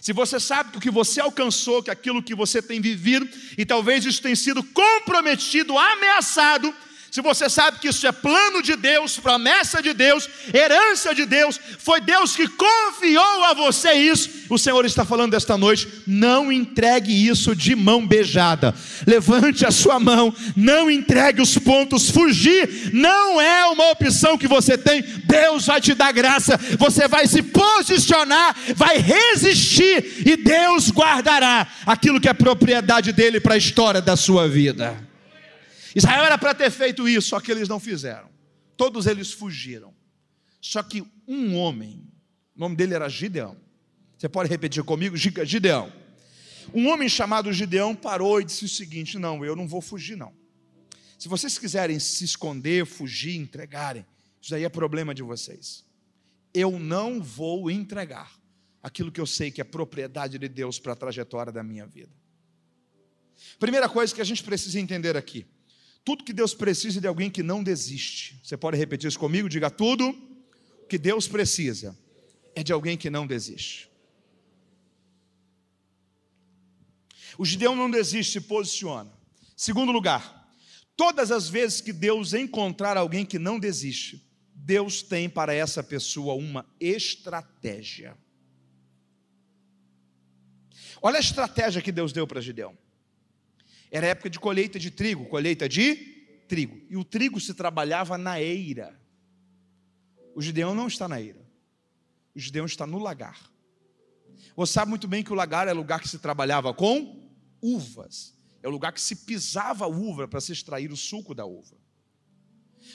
Se 0.00 0.12
você 0.12 0.40
sabe 0.40 0.72
que 0.72 0.78
o 0.78 0.80
que 0.80 0.90
você 0.90 1.20
alcançou, 1.20 1.82
que 1.82 1.90
aquilo 1.90 2.22
que 2.22 2.34
você 2.34 2.62
tem 2.62 2.80
vivido, 2.80 3.28
e 3.58 3.66
talvez 3.66 4.04
isso 4.04 4.22
tenha 4.22 4.34
sido 4.34 4.64
comprometido, 4.64 5.78
ameaçado, 5.78 6.74
se 7.10 7.20
você 7.20 7.50
sabe 7.50 7.78
que 7.78 7.88
isso 7.88 8.06
é 8.06 8.12
plano 8.12 8.62
de 8.62 8.76
Deus, 8.76 9.18
promessa 9.18 9.82
de 9.82 9.92
Deus, 9.92 10.28
herança 10.54 11.12
de 11.14 11.26
Deus, 11.26 11.58
foi 11.78 12.00
Deus 12.00 12.36
que 12.36 12.46
confiou 12.46 13.44
a 13.44 13.54
você 13.54 13.92
isso, 13.94 14.30
o 14.48 14.58
Senhor 14.58 14.84
está 14.84 15.04
falando 15.04 15.34
esta 15.34 15.56
noite, 15.56 15.88
não 16.06 16.52
entregue 16.52 17.28
isso 17.28 17.54
de 17.54 17.74
mão 17.74 18.06
beijada. 18.06 18.74
Levante 19.06 19.66
a 19.66 19.70
sua 19.70 19.98
mão, 19.98 20.34
não 20.56 20.90
entregue 20.90 21.40
os 21.40 21.56
pontos, 21.58 22.10
fugir 22.10 22.90
não 22.92 23.40
é 23.40 23.64
uma 23.66 23.90
opção 23.90 24.38
que 24.38 24.46
você 24.46 24.78
tem. 24.78 25.02
Deus 25.02 25.66
vai 25.66 25.80
te 25.80 25.94
dar 25.94 26.12
graça, 26.12 26.58
você 26.78 27.08
vai 27.08 27.26
se 27.26 27.42
posicionar, 27.42 28.56
vai 28.74 28.98
resistir 28.98 30.22
e 30.26 30.36
Deus 30.36 30.90
guardará 30.90 31.66
aquilo 31.86 32.20
que 32.20 32.28
é 32.28 32.32
propriedade 32.32 33.12
dele 33.12 33.40
para 33.40 33.54
a 33.54 33.58
história 33.58 34.00
da 34.00 34.16
sua 34.16 34.48
vida. 34.48 35.09
Israel 35.94 36.24
era 36.24 36.38
para 36.38 36.54
ter 36.54 36.70
feito 36.70 37.08
isso, 37.08 37.28
só 37.28 37.40
que 37.40 37.50
eles 37.50 37.68
não 37.68 37.80
fizeram. 37.80 38.28
Todos 38.76 39.06
eles 39.06 39.32
fugiram. 39.32 39.94
Só 40.60 40.82
que 40.82 41.04
um 41.26 41.56
homem, 41.56 42.06
o 42.54 42.60
nome 42.60 42.76
dele 42.76 42.94
era 42.94 43.08
Gideão. 43.08 43.56
Você 44.16 44.28
pode 44.28 44.48
repetir 44.48 44.82
comigo? 44.84 45.16
Gideão. 45.16 45.92
Um 46.74 46.88
homem 46.88 47.08
chamado 47.08 47.52
Gideão 47.52 47.94
parou 47.94 48.40
e 48.40 48.44
disse 48.44 48.64
o 48.64 48.68
seguinte: 48.68 49.18
Não, 49.18 49.44
eu 49.44 49.56
não 49.56 49.66
vou 49.66 49.80
fugir, 49.80 50.16
não. 50.16 50.32
Se 51.18 51.28
vocês 51.28 51.58
quiserem 51.58 51.98
se 51.98 52.24
esconder, 52.24 52.86
fugir, 52.86 53.36
entregarem, 53.36 54.06
isso 54.40 54.54
aí 54.54 54.64
é 54.64 54.68
problema 54.68 55.14
de 55.14 55.22
vocês. 55.22 55.84
Eu 56.52 56.78
não 56.78 57.22
vou 57.22 57.70
entregar 57.70 58.32
aquilo 58.82 59.12
que 59.12 59.20
eu 59.20 59.26
sei 59.26 59.50
que 59.50 59.60
é 59.60 59.64
propriedade 59.64 60.38
de 60.38 60.48
Deus 60.48 60.78
para 60.78 60.92
a 60.92 60.96
trajetória 60.96 61.52
da 61.52 61.62
minha 61.62 61.86
vida. 61.86 62.12
Primeira 63.58 63.88
coisa 63.88 64.14
que 64.14 64.20
a 64.20 64.24
gente 64.24 64.42
precisa 64.42 64.78
entender 64.78 65.16
aqui: 65.16 65.46
tudo 66.04 66.24
que 66.24 66.32
Deus 66.32 66.54
precisa 66.54 66.98
é 66.98 67.00
de 67.00 67.06
alguém 67.06 67.30
que 67.30 67.42
não 67.42 67.62
desiste. 67.62 68.40
Você 68.42 68.56
pode 68.56 68.76
repetir 68.76 69.08
isso 69.08 69.18
comigo? 69.18 69.48
Diga 69.48 69.70
tudo 69.70 70.14
que 70.88 70.98
Deus 70.98 71.28
precisa 71.28 71.96
é 72.54 72.62
de 72.62 72.72
alguém 72.72 72.96
que 72.96 73.10
não 73.10 73.26
desiste. 73.26 73.88
O 77.38 77.44
Gideão 77.44 77.76
não 77.76 77.90
desiste, 77.90 78.32
se 78.32 78.40
posiciona. 78.40 79.10
Segundo 79.56 79.92
lugar, 79.92 80.50
todas 80.96 81.30
as 81.30 81.48
vezes 81.48 81.80
que 81.80 81.92
Deus 81.92 82.34
encontrar 82.34 82.96
alguém 82.96 83.24
que 83.24 83.38
não 83.38 83.58
desiste, 83.58 84.22
Deus 84.54 85.02
tem 85.02 85.28
para 85.28 85.54
essa 85.54 85.82
pessoa 85.82 86.34
uma 86.34 86.66
estratégia. 86.78 88.16
Olha 91.00 91.16
a 91.16 91.20
estratégia 91.20 91.80
que 91.80 91.92
Deus 91.92 92.12
deu 92.12 92.26
para 92.26 92.40
Gideão. 92.40 92.76
Era 93.90 94.06
época 94.06 94.30
de 94.30 94.38
colheita 94.38 94.78
de 94.78 94.90
trigo, 94.90 95.26
colheita 95.26 95.68
de 95.68 95.96
trigo. 96.46 96.80
E 96.88 96.96
o 96.96 97.04
trigo 97.04 97.40
se 97.40 97.54
trabalhava 97.54 98.16
na 98.16 98.40
eira. 98.40 98.98
O 100.34 100.40
Gideão 100.40 100.74
não 100.74 100.86
está 100.86 101.08
na 101.08 101.20
eira. 101.20 101.44
O 102.34 102.38
Gideão 102.38 102.66
está 102.66 102.86
no 102.86 102.98
lagar. 102.98 103.50
Você 104.54 104.74
sabe 104.74 104.90
muito 104.90 105.08
bem 105.08 105.24
que 105.24 105.32
o 105.32 105.34
lagar 105.34 105.66
é 105.66 105.72
lugar 105.72 106.00
que 106.00 106.08
se 106.08 106.18
trabalhava 106.18 106.72
com 106.72 107.28
uvas. 107.60 108.38
É 108.62 108.68
o 108.68 108.70
lugar 108.70 108.92
que 108.92 109.00
se 109.00 109.16
pisava 109.16 109.84
a 109.84 109.88
uva 109.88 110.28
para 110.28 110.40
se 110.40 110.52
extrair 110.52 110.92
o 110.92 110.96
suco 110.96 111.34
da 111.34 111.44
uva. 111.44 111.76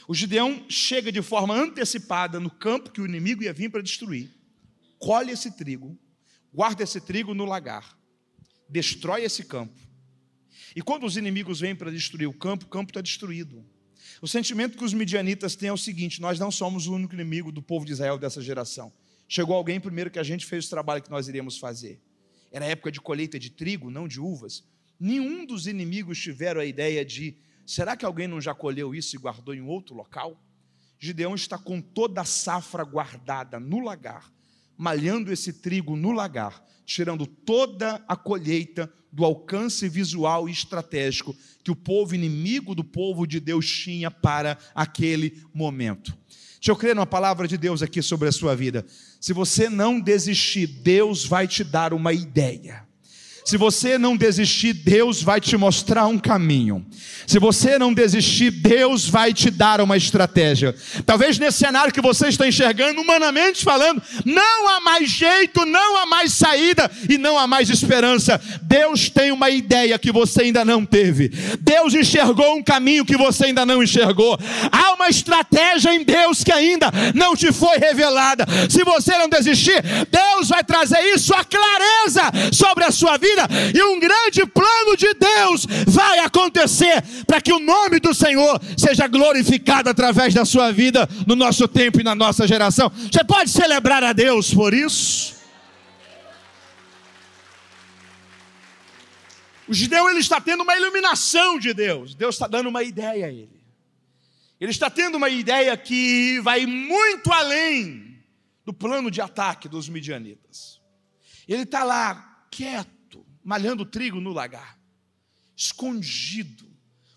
O 0.08 0.16
Gideão 0.16 0.66
chega 0.70 1.12
de 1.12 1.22
forma 1.22 1.54
antecipada 1.54 2.40
no 2.40 2.50
campo 2.50 2.92
que 2.92 3.02
o 3.02 3.06
inimigo 3.06 3.44
ia 3.44 3.54
vir 3.54 3.70
para 3.70 3.82
destruir. 3.82 4.34
Colhe 4.98 5.32
esse 5.32 5.52
trigo, 5.52 5.98
guarda 6.54 6.84
esse 6.84 7.02
trigo 7.02 7.34
no 7.34 7.46
lagar, 7.46 7.98
destrói 8.70 9.24
esse 9.24 9.44
campo 9.44 9.80
e 10.76 10.82
quando 10.82 11.06
os 11.06 11.16
inimigos 11.16 11.62
vêm 11.62 11.74
para 11.74 11.90
destruir 11.90 12.28
o 12.28 12.34
campo, 12.34 12.66
o 12.66 12.70
campo 12.70 12.90
está 12.90 13.00
destruído. 13.00 13.66
O 14.22 14.28
sentimento 14.28 14.78
que 14.78 14.84
os 14.84 14.94
midianitas 14.94 15.56
têm 15.56 15.70
é 15.70 15.74
o 15.74 15.78
seguinte: 15.78 16.22
nós 16.22 16.38
não 16.38 16.52
somos 16.52 16.86
o 16.86 16.94
único 16.94 17.14
inimigo 17.14 17.52
do 17.52 17.62
povo 17.62 17.86
de 17.86 17.94
Israel 17.94 18.18
dessa 18.18 18.42
geração. 18.42 18.92
Chegou 19.28 19.56
alguém 19.56 19.80
primeiro 19.80 20.12
que 20.12 20.20
a 20.20 20.24
gente 20.24 20.46
fez 20.46 20.68
o 20.68 20.70
trabalho 20.70 21.02
que 21.02 21.10
nós 21.10 21.28
iríamos 21.28 21.58
fazer. 21.58 22.02
Era 22.52 22.66
época 22.66 22.92
de 22.92 23.00
colheita 23.02 23.40
de 23.40 23.50
trigo, 23.50 23.90
não 23.90 24.08
de 24.08 24.20
uvas. 24.20 24.64
Nenhum 25.00 25.46
dos 25.46 25.66
inimigos 25.66 26.20
tiveram 26.20 26.60
a 26.60 26.66
ideia 26.66 27.06
de: 27.06 27.38
será 27.66 27.96
que 27.96 28.06
alguém 28.06 28.28
não 28.28 28.42
já 28.42 28.54
colheu 28.54 28.94
isso 28.94 29.16
e 29.16 29.20
guardou 29.20 29.54
em 29.54 29.62
outro 29.62 29.96
local? 29.96 30.42
Gideão 31.00 31.36
está 31.36 31.58
com 31.58 31.82
toda 31.82 32.22
a 32.22 32.26
safra 32.26 32.84
guardada 32.84 33.60
no 33.60 33.80
lagar, 33.80 34.32
malhando 34.78 35.32
esse 35.32 35.54
trigo 35.54 35.96
no 35.96 36.12
lagar, 36.12 36.64
tirando 36.86 37.26
toda 37.26 38.04
a 38.08 38.16
colheita 38.16 38.92
do 39.12 39.24
alcance 39.24 39.88
visual 39.88 40.50
e 40.50 40.52
estratégico 40.52 41.36
que 41.64 41.72
o 41.72 41.76
povo 41.76 42.14
inimigo 42.14 42.76
do 42.76 42.84
povo 42.84 43.26
de 43.26 43.40
Deus 43.40 43.66
tinha 43.66 44.12
para 44.12 44.58
aquele 44.74 45.42
momento. 45.54 46.16
Deixa 46.56 46.72
eu 46.72 46.76
crer 46.76 46.96
numa 46.96 47.06
palavra 47.06 47.48
de 47.48 47.58
Deus 47.58 47.82
aqui 47.82 48.02
sobre 48.02 48.28
a 48.28 48.32
sua 48.32 48.56
vida. 48.56 48.86
Se 49.22 49.34
você 49.34 49.70
não 49.70 50.00
desistir, 50.00 50.68
Deus 50.68 51.26
vai 51.26 51.48
te 51.48 51.64
dar 51.64 51.94
uma 51.94 52.12
ideia. 52.12 52.85
Se 53.46 53.58
você 53.58 54.00
não 54.00 54.18
desistir, 54.18 54.74
Deus 54.74 55.22
vai 55.22 55.40
te 55.40 55.56
mostrar 55.56 56.08
um 56.08 56.18
caminho. 56.18 56.84
Se 57.28 57.38
você 57.38 57.78
não 57.78 57.94
desistir, 57.94 58.50
Deus 58.50 59.08
vai 59.08 59.34
te 59.34 59.52
dar 59.52 59.80
uma 59.82 59.96
estratégia. 59.96 60.76
Talvez 61.06 61.38
nesse 61.38 61.60
cenário 61.60 61.94
que 61.94 62.02
você 62.02 62.30
está 62.30 62.48
enxergando, 62.48 63.00
humanamente 63.02 63.64
falando, 63.64 64.02
não 64.26 64.68
há 64.70 64.82
mais 64.82 65.12
jeito, 65.12 65.64
não 65.64 65.98
há 65.98 66.08
mais 66.08 66.34
saída 66.34 66.90
e 67.08 67.20
não 67.20 67.38
há 67.38 67.46
mais 67.46 67.70
esperança. 67.70 68.42
Deus 68.64 69.12
tem 69.12 69.32
uma 69.32 69.52
ideia 69.52 70.00
que 70.00 70.12
você 70.12 70.42
ainda 70.42 70.66
não 70.66 70.84
teve. 70.84 71.30
Deus 71.62 71.94
enxergou 71.94 72.56
um 72.56 72.64
caminho 72.64 73.06
que 73.06 73.16
você 73.16 73.46
ainda 73.46 73.64
não 73.64 73.84
enxergou. 73.84 74.40
Há 74.72 74.94
uma 74.94 75.08
estratégia 75.08 75.94
em 75.94 76.04
Deus 76.04 76.44
que 76.44 76.52
ainda 76.52 76.92
não 77.14 77.36
te 77.36 77.54
foi 77.54 77.78
revelada. 77.78 78.44
Se 78.72 78.84
você 78.84 79.16
não 79.20 79.30
desistir, 79.30 79.84
Deus 80.10 80.50
vai 80.50 80.64
trazer 80.64 81.00
isso 81.14 81.32
a 81.36 81.44
clareza 81.44 82.24
sobre 82.52 82.84
a 82.84 82.92
sua 82.92 83.18
vida 83.18 83.35
vida, 83.36 83.48
e 83.74 83.84
um 83.84 84.00
grande 84.00 84.46
plano 84.46 84.96
de 84.96 85.14
Deus 85.14 85.66
vai 85.88 86.20
acontecer 86.20 87.04
para 87.28 87.42
que 87.42 87.52
o 87.52 87.60
nome 87.60 88.00
do 88.00 88.14
Senhor 88.14 88.62
seja 88.78 89.08
glorificado 89.08 89.90
através 89.90 90.34
da 90.34 90.46
sua 90.46 90.72
vida, 90.72 91.08
no 91.28 91.36
nosso 91.36 91.68
tempo 91.68 92.00
e 92.00 92.04
na 92.04 92.16
nossa 92.16 92.48
geração. 92.48 92.90
Você 92.90 93.24
pode 93.24 93.50
celebrar 93.50 94.04
a 94.04 94.14
Deus 94.14 94.54
por 94.54 94.74
isso? 94.74 95.36
O 99.68 99.74
Gideão 99.74 100.10
ele 100.10 100.20
está 100.20 100.40
tendo 100.40 100.62
uma 100.62 100.78
iluminação 100.78 101.58
de 101.58 101.74
Deus. 101.74 102.14
Deus 102.14 102.36
está 102.36 102.48
dando 102.48 102.70
uma 102.70 102.84
ideia 102.84 103.26
a 103.26 103.30
ele. 103.30 103.50
Ele 104.62 104.72
está 104.72 104.90
tendo 104.90 105.16
uma 105.16 105.28
ideia 105.28 105.76
que 105.76 106.40
vai 106.42 106.66
muito 106.66 107.34
além 107.34 108.24
do 108.64 108.72
plano 108.72 109.10
de 109.10 109.22
ataque 109.22 109.68
dos 109.68 109.90
midianitas. 109.90 110.80
Ele 111.48 111.64
está 111.64 111.84
lá, 111.84 112.46
quieto, 112.50 112.95
malhando 113.46 113.86
trigo 113.86 114.20
no 114.20 114.34
lagar, 114.34 114.78
escondido. 115.56 116.66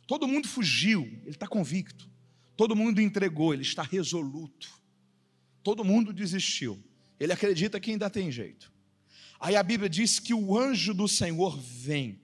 Todo 0.06 0.28
mundo 0.28 0.46
fugiu, 0.46 1.02
ele 1.22 1.30
está 1.30 1.48
convicto. 1.48 2.06
Todo 2.54 2.76
mundo 2.76 3.00
entregou, 3.00 3.54
ele 3.54 3.62
está 3.62 3.82
resoluto. 3.82 4.68
Todo 5.62 5.84
mundo 5.84 6.12
desistiu. 6.12 6.82
Ele 7.18 7.32
acredita 7.32 7.80
que 7.80 7.90
ainda 7.90 8.10
tem 8.10 8.30
jeito. 8.30 8.70
Aí 9.40 9.56
a 9.56 9.62
Bíblia 9.62 9.88
diz 9.88 10.18
que 10.18 10.34
o 10.34 10.58
anjo 10.58 10.92
do 10.92 11.08
Senhor 11.08 11.58
vem. 11.58 12.20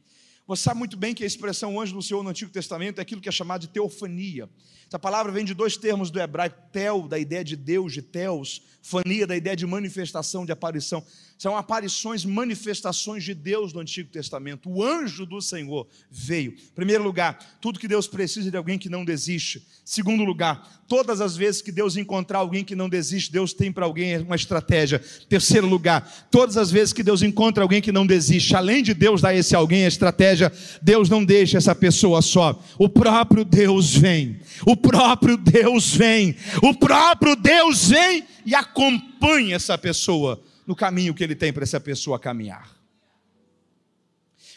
Você 0.47 0.65
sabe 0.65 0.79
muito 0.79 0.97
bem 0.97 1.15
que 1.15 1.25
a 1.25 1.27
expressão 1.27 1.81
anjo 1.81 1.95
do 1.95 2.03
Senhor 2.03 2.23
no 2.23 2.29
Antigo 2.29 2.51
Testamento 2.51 2.99
é 2.99 3.03
aquilo 3.03 3.21
que 3.21 3.29
é 3.29 3.33
chamado 3.33 3.63
de 3.63 3.69
teofania. 3.69 4.51
Essa 4.87 4.99
palavra 4.99 5.33
vem 5.33 5.45
de 5.45 5.55
dois 5.55 5.77
termos 5.77 6.11
do 6.11 6.21
hebraico, 6.21 6.61
tel, 6.71 7.09
da 7.09 7.19
ideia 7.19 7.43
de 7.43 7.57
Deus, 7.57 7.93
de 7.95 8.03
teos, 8.03 8.61
fania, 8.83 9.27
da 9.27 9.35
ideia 9.35 9.57
de 9.57 9.67
manifestação, 9.67 10.45
de 10.45 10.53
aparição. 10.53 11.05
São 11.45 11.59
aparições, 11.59 12.25
manifestações 12.25 13.23
de 13.23 13.35
Deus 13.35 13.75
no 13.75 13.81
Antigo 13.81 14.09
Testamento. 14.09 14.71
O 14.71 14.83
anjo 14.83 15.27
do 15.27 15.43
Senhor 15.43 15.87
veio. 16.11 16.55
Primeiro 16.75 17.05
lugar, 17.05 17.59
tudo 17.61 17.79
que 17.79 17.87
Deus 17.87 18.07
precisa 18.07 18.51
de 18.51 18.57
alguém 18.57 18.79
que 18.79 18.89
não 18.89 19.05
desiste. 19.05 19.63
Segundo 19.85 20.25
lugar, 20.25 20.83
todas 20.89 21.21
as 21.21 21.37
vezes 21.37 21.61
que 21.61 21.71
Deus 21.71 21.99
encontrar 21.99 22.39
alguém 22.39 22.65
que 22.65 22.75
não 22.75 22.89
desiste, 22.89 23.31
Deus 23.31 23.53
tem 23.53 23.71
para 23.71 23.85
alguém 23.85 24.17
uma 24.23 24.37
estratégia. 24.37 24.99
Terceiro 25.29 25.67
lugar, 25.67 26.11
todas 26.31 26.57
as 26.57 26.71
vezes 26.71 26.95
que 26.95 27.03
Deus 27.03 27.23
encontra 27.23 27.63
alguém 27.63 27.83
que 27.83 27.93
não 27.93 28.07
desiste, 28.07 28.57
além 28.57 28.83
de 28.83 28.95
Deus 28.95 29.21
dar 29.21 29.35
esse 29.35 29.55
alguém 29.55 29.85
a 29.85 29.89
estratégia, 29.89 30.51
Deus 30.81 31.11
não 31.11 31.23
deixa 31.23 31.59
essa 31.59 31.75
pessoa 31.75 32.23
só. 32.23 32.59
O 32.79 32.89
próprio 32.89 33.45
Deus 33.45 33.95
vem. 33.95 34.41
O 34.65 34.75
próprio 34.75 35.37
Deus 35.37 35.95
vem. 35.95 36.37
O 36.63 36.73
próprio 36.73 37.37
Deus 37.37 37.91
vem 37.91 38.25
e 38.47 38.55
acompanha 38.55 39.57
essa 39.57 39.77
pessoa 39.77 40.43
no 40.67 40.75
caminho 40.75 41.15
que 41.15 41.23
ele 41.23 41.35
tem 41.35 41.53
para 41.53 41.63
essa 41.63 41.81
pessoa 41.81 42.19
caminhar. 42.19 42.75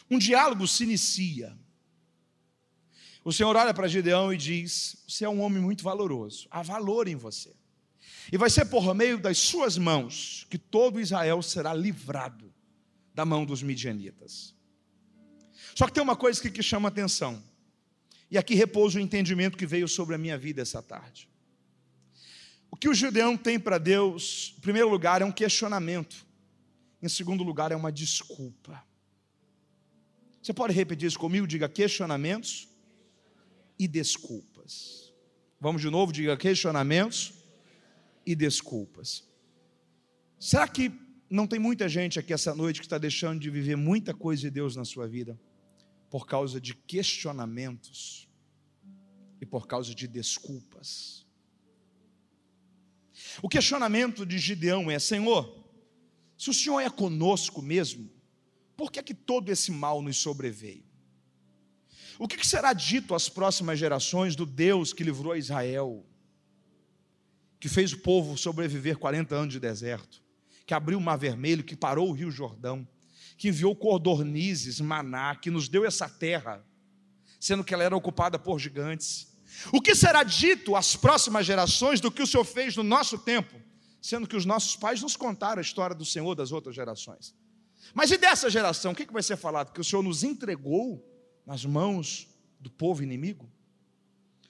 Um 0.09 0.17
diálogo 0.17 0.67
se 0.67 0.83
inicia. 0.83 1.57
O 3.23 3.33
Senhor 3.33 3.55
olha 3.55 3.73
para 3.73 3.87
Gideão 3.87 4.33
e 4.33 4.37
diz: 4.37 5.03
Você 5.07 5.25
é 5.25 5.29
um 5.29 5.41
homem 5.41 5.61
muito 5.61 5.83
valoroso, 5.83 6.47
há 6.49 6.61
valor 6.61 7.07
em 7.07 7.15
você. 7.15 7.53
E 8.31 8.37
vai 8.37 8.49
ser 8.49 8.65
por 8.65 8.93
meio 8.93 9.17
das 9.17 9.37
suas 9.37 9.77
mãos 9.77 10.45
que 10.49 10.57
todo 10.57 10.99
Israel 10.99 11.41
será 11.41 11.73
livrado 11.73 12.53
da 13.13 13.25
mão 13.25 13.45
dos 13.45 13.63
midianitas. 13.63 14.53
Só 15.75 15.87
que 15.87 15.93
tem 15.93 16.03
uma 16.03 16.15
coisa 16.15 16.41
que, 16.41 16.49
que 16.49 16.63
chama 16.63 16.89
atenção, 16.89 17.41
e 18.29 18.37
aqui 18.37 18.55
repousa 18.55 18.99
o 18.99 19.01
entendimento 19.01 19.57
que 19.57 19.65
veio 19.65 19.87
sobre 19.87 20.15
a 20.15 20.17
minha 20.17 20.37
vida 20.37 20.61
essa 20.61 20.81
tarde. 20.81 21.29
O 22.77 22.79
que 22.79 22.89
o 22.89 22.93
Gideão 22.93 23.35
tem 23.35 23.59
para 23.59 23.79
Deus, 23.79 24.53
em 24.55 24.61
primeiro 24.61 24.87
lugar, 24.87 25.23
é 25.23 25.25
um 25.25 25.31
questionamento. 25.31 26.27
Em 27.01 27.09
segundo 27.09 27.43
lugar, 27.43 27.71
é 27.71 27.75
uma 27.75 27.91
desculpa. 27.91 28.85
Você 30.39 30.53
pode 30.53 30.73
repetir 30.73 31.07
isso 31.07 31.17
comigo? 31.17 31.47
Diga 31.47 31.67
questionamentos 31.67 32.69
e 33.79 33.87
desculpas. 33.87 35.11
Vamos 35.59 35.81
de 35.81 35.89
novo, 35.89 36.13
diga 36.13 36.37
questionamentos 36.37 37.33
e 38.23 38.35
desculpas. 38.35 39.27
Será 40.39 40.67
que 40.67 40.91
não 41.31 41.47
tem 41.47 41.57
muita 41.57 41.89
gente 41.89 42.19
aqui 42.19 42.31
essa 42.31 42.53
noite 42.53 42.79
que 42.79 42.85
está 42.85 42.99
deixando 42.99 43.39
de 43.39 43.49
viver 43.49 43.75
muita 43.75 44.13
coisa 44.13 44.43
de 44.43 44.51
Deus 44.51 44.75
na 44.75 44.85
sua 44.85 45.07
vida 45.07 45.35
por 46.11 46.27
causa 46.27 46.61
de 46.61 46.75
questionamentos 46.75 48.29
e 49.41 49.47
por 49.47 49.65
causa 49.65 49.95
de 49.95 50.07
desculpas? 50.07 51.26
O 53.41 53.49
questionamento 53.49 54.25
de 54.25 54.37
Gideão 54.37 54.89
é: 54.89 54.99
Senhor, 54.99 55.65
se 56.37 56.49
o 56.49 56.53
Senhor 56.53 56.79
é 56.79 56.89
conosco 56.89 57.61
mesmo, 57.61 58.09
por 58.75 58.91
que 58.91 58.99
é 58.99 59.03
que 59.03 59.13
todo 59.13 59.49
esse 59.49 59.71
mal 59.71 60.01
nos 60.01 60.17
sobreveio? 60.17 60.85
O 62.19 62.27
que 62.27 62.45
será 62.45 62.73
dito 62.73 63.13
às 63.13 63.29
próximas 63.29 63.77
gerações 63.77 64.35
do 64.35 64.45
Deus 64.45 64.91
que 64.91 65.03
livrou 65.03 65.35
Israel, 65.35 66.05
que 67.59 67.69
fez 67.69 67.93
o 67.93 67.99
povo 67.99 68.37
sobreviver 68.37 68.97
40 68.97 69.35
anos 69.35 69.53
de 69.53 69.59
deserto, 69.59 70.23
que 70.65 70.73
abriu 70.73 70.97
o 70.97 71.01
mar 71.01 71.17
vermelho, 71.17 71.63
que 71.63 71.75
parou 71.75 72.09
o 72.09 72.13
rio 72.13 72.31
Jordão, 72.31 72.87
que 73.37 73.49
enviou 73.49 73.75
cordornizes, 73.75 74.81
maná, 74.81 75.35
que 75.35 75.51
nos 75.51 75.69
deu 75.69 75.85
essa 75.85 76.09
terra, 76.09 76.65
sendo 77.39 77.63
que 77.63 77.73
ela 77.73 77.83
era 77.83 77.95
ocupada 77.95 78.39
por 78.39 78.59
gigantes, 78.59 79.27
o 79.71 79.81
que 79.81 79.95
será 79.95 80.23
dito 80.23 80.75
às 80.75 80.95
próximas 80.95 81.45
gerações 81.45 81.99
do 81.99 82.11
que 82.11 82.21
o 82.21 82.27
Senhor 82.27 82.43
fez 82.43 82.75
no 82.75 82.83
nosso 82.83 83.17
tempo, 83.17 83.55
sendo 84.01 84.27
que 84.27 84.35
os 84.35 84.45
nossos 84.45 84.75
pais 84.75 85.01
nos 85.01 85.15
contaram 85.15 85.59
a 85.59 85.61
história 85.61 85.95
do 85.95 86.05
Senhor 86.05 86.35
das 86.35 86.51
outras 86.51 86.75
gerações? 86.75 87.33
Mas 87.93 88.11
e 88.11 88.17
dessa 88.17 88.49
geração, 88.49 88.91
o 88.91 88.95
que 88.95 89.11
vai 89.11 89.23
ser 89.23 89.37
falado? 89.37 89.71
Que 89.71 89.81
o 89.81 89.83
Senhor 89.83 90.03
nos 90.03 90.23
entregou 90.23 91.03
nas 91.45 91.65
mãos 91.65 92.27
do 92.59 92.69
povo 92.69 93.03
inimigo? 93.03 93.49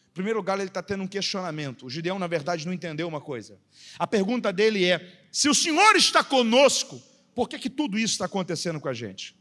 Em 0.09 0.13
primeiro 0.13 0.39
lugar, 0.39 0.57
ele 0.59 0.67
está 0.67 0.81
tendo 0.81 1.03
um 1.03 1.07
questionamento. 1.07 1.85
O 1.85 1.89
Gideão, 1.89 2.17
na 2.17 2.27
verdade, 2.27 2.65
não 2.65 2.73
entendeu 2.73 3.07
uma 3.07 3.21
coisa. 3.21 3.59
A 3.99 4.07
pergunta 4.07 4.51
dele 4.51 4.83
é: 4.83 5.27
se 5.31 5.47
o 5.47 5.53
Senhor 5.53 5.95
está 5.95 6.23
conosco, 6.23 6.99
por 7.35 7.47
que, 7.47 7.59
que 7.59 7.69
tudo 7.69 7.99
isso 7.99 8.13
está 8.13 8.25
acontecendo 8.25 8.79
com 8.79 8.87
a 8.87 8.93
gente? 8.93 9.35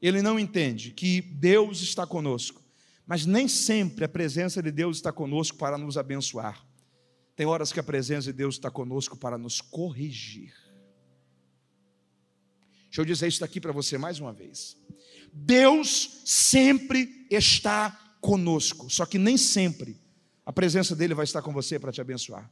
Ele 0.00 0.20
não 0.20 0.38
entende 0.38 0.92
que 0.92 1.22
Deus 1.22 1.80
está 1.80 2.06
conosco 2.06 2.59
mas 3.10 3.26
nem 3.26 3.48
sempre 3.48 4.04
a 4.04 4.08
presença 4.08 4.62
de 4.62 4.70
Deus 4.70 4.98
está 4.98 5.10
conosco 5.10 5.58
para 5.58 5.76
nos 5.76 5.98
abençoar. 5.98 6.64
Tem 7.34 7.44
horas 7.44 7.72
que 7.72 7.80
a 7.80 7.82
presença 7.82 8.26
de 8.26 8.34
Deus 8.34 8.54
está 8.54 8.70
conosco 8.70 9.16
para 9.16 9.36
nos 9.36 9.60
corrigir. 9.60 10.54
Deixa 12.84 13.00
eu 13.00 13.04
dizer 13.04 13.26
isso 13.26 13.44
aqui 13.44 13.60
para 13.60 13.72
você 13.72 13.98
mais 13.98 14.20
uma 14.20 14.32
vez. 14.32 14.76
Deus 15.32 16.22
sempre 16.24 17.26
está 17.28 17.90
conosco, 18.20 18.88
só 18.88 19.04
que 19.04 19.18
nem 19.18 19.36
sempre 19.36 20.00
a 20.46 20.52
presença 20.52 20.94
dele 20.94 21.12
vai 21.12 21.24
estar 21.24 21.42
com 21.42 21.52
você 21.52 21.80
para 21.80 21.90
te 21.90 22.00
abençoar. 22.00 22.48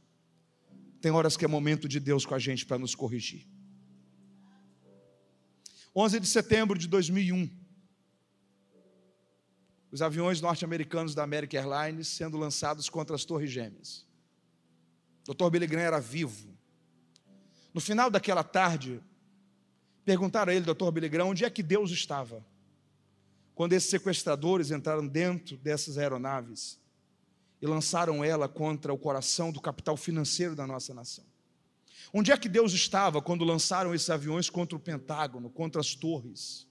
Tem 0.99 1.09
horas 1.09 1.37
que 1.37 1.45
é 1.45 1.47
momento 1.47 1.87
de 1.87 2.01
Deus 2.01 2.25
com 2.25 2.35
a 2.35 2.39
gente 2.39 2.65
para 2.65 2.77
nos 2.77 2.93
corrigir. 2.93 3.47
11 5.95 6.19
de 6.19 6.27
setembro 6.27 6.77
de 6.77 6.85
2001, 6.89 7.49
os 9.91 10.01
aviões 10.01 10.41
norte-americanos 10.41 11.15
da 11.15 11.23
American 11.23 11.59
Airlines 11.59 12.07
sendo 12.07 12.37
lançados 12.37 12.89
contra 12.89 13.15
as 13.15 13.25
Torres 13.25 13.49
Gêmeas. 13.49 14.05
Dr. 15.25 15.49
Billy 15.49 15.67
Graham 15.67 15.85
era 15.85 15.99
vivo. 15.99 16.49
No 17.73 17.81
final 17.81 18.09
daquela 18.09 18.43
tarde, 18.43 19.01
perguntaram 20.05 20.51
a 20.51 20.55
ele, 20.55 20.65
Dr. 20.65 20.91
Billy 20.91 21.09
Graham, 21.09 21.29
onde 21.29 21.45
é 21.45 21.49
que 21.49 21.63
Deus 21.63 21.91
estava? 21.91 22.45
Quando 23.55 23.73
esses 23.73 23.89
sequestradores 23.89 24.71
entraram 24.71 25.05
dentro 25.05 25.57
dessas 25.57 25.97
aeronaves 25.97 26.79
e 27.61 27.67
lançaram 27.67 28.23
ela 28.23 28.47
contra 28.47 28.93
o 28.93 28.97
coração 28.97 29.51
do 29.51 29.59
capital 29.59 29.97
financeiro 29.97 30.55
da 30.55 30.65
nossa 30.65 30.93
nação. 30.93 31.25
Onde 32.13 32.31
é 32.31 32.37
que 32.37 32.49
Deus 32.49 32.73
estava 32.73 33.21
quando 33.21 33.43
lançaram 33.43 33.93
esses 33.93 34.09
aviões 34.09 34.49
contra 34.49 34.75
o 34.75 34.79
Pentágono, 34.79 35.49
contra 35.49 35.81
as 35.81 35.93
torres? 35.93 36.68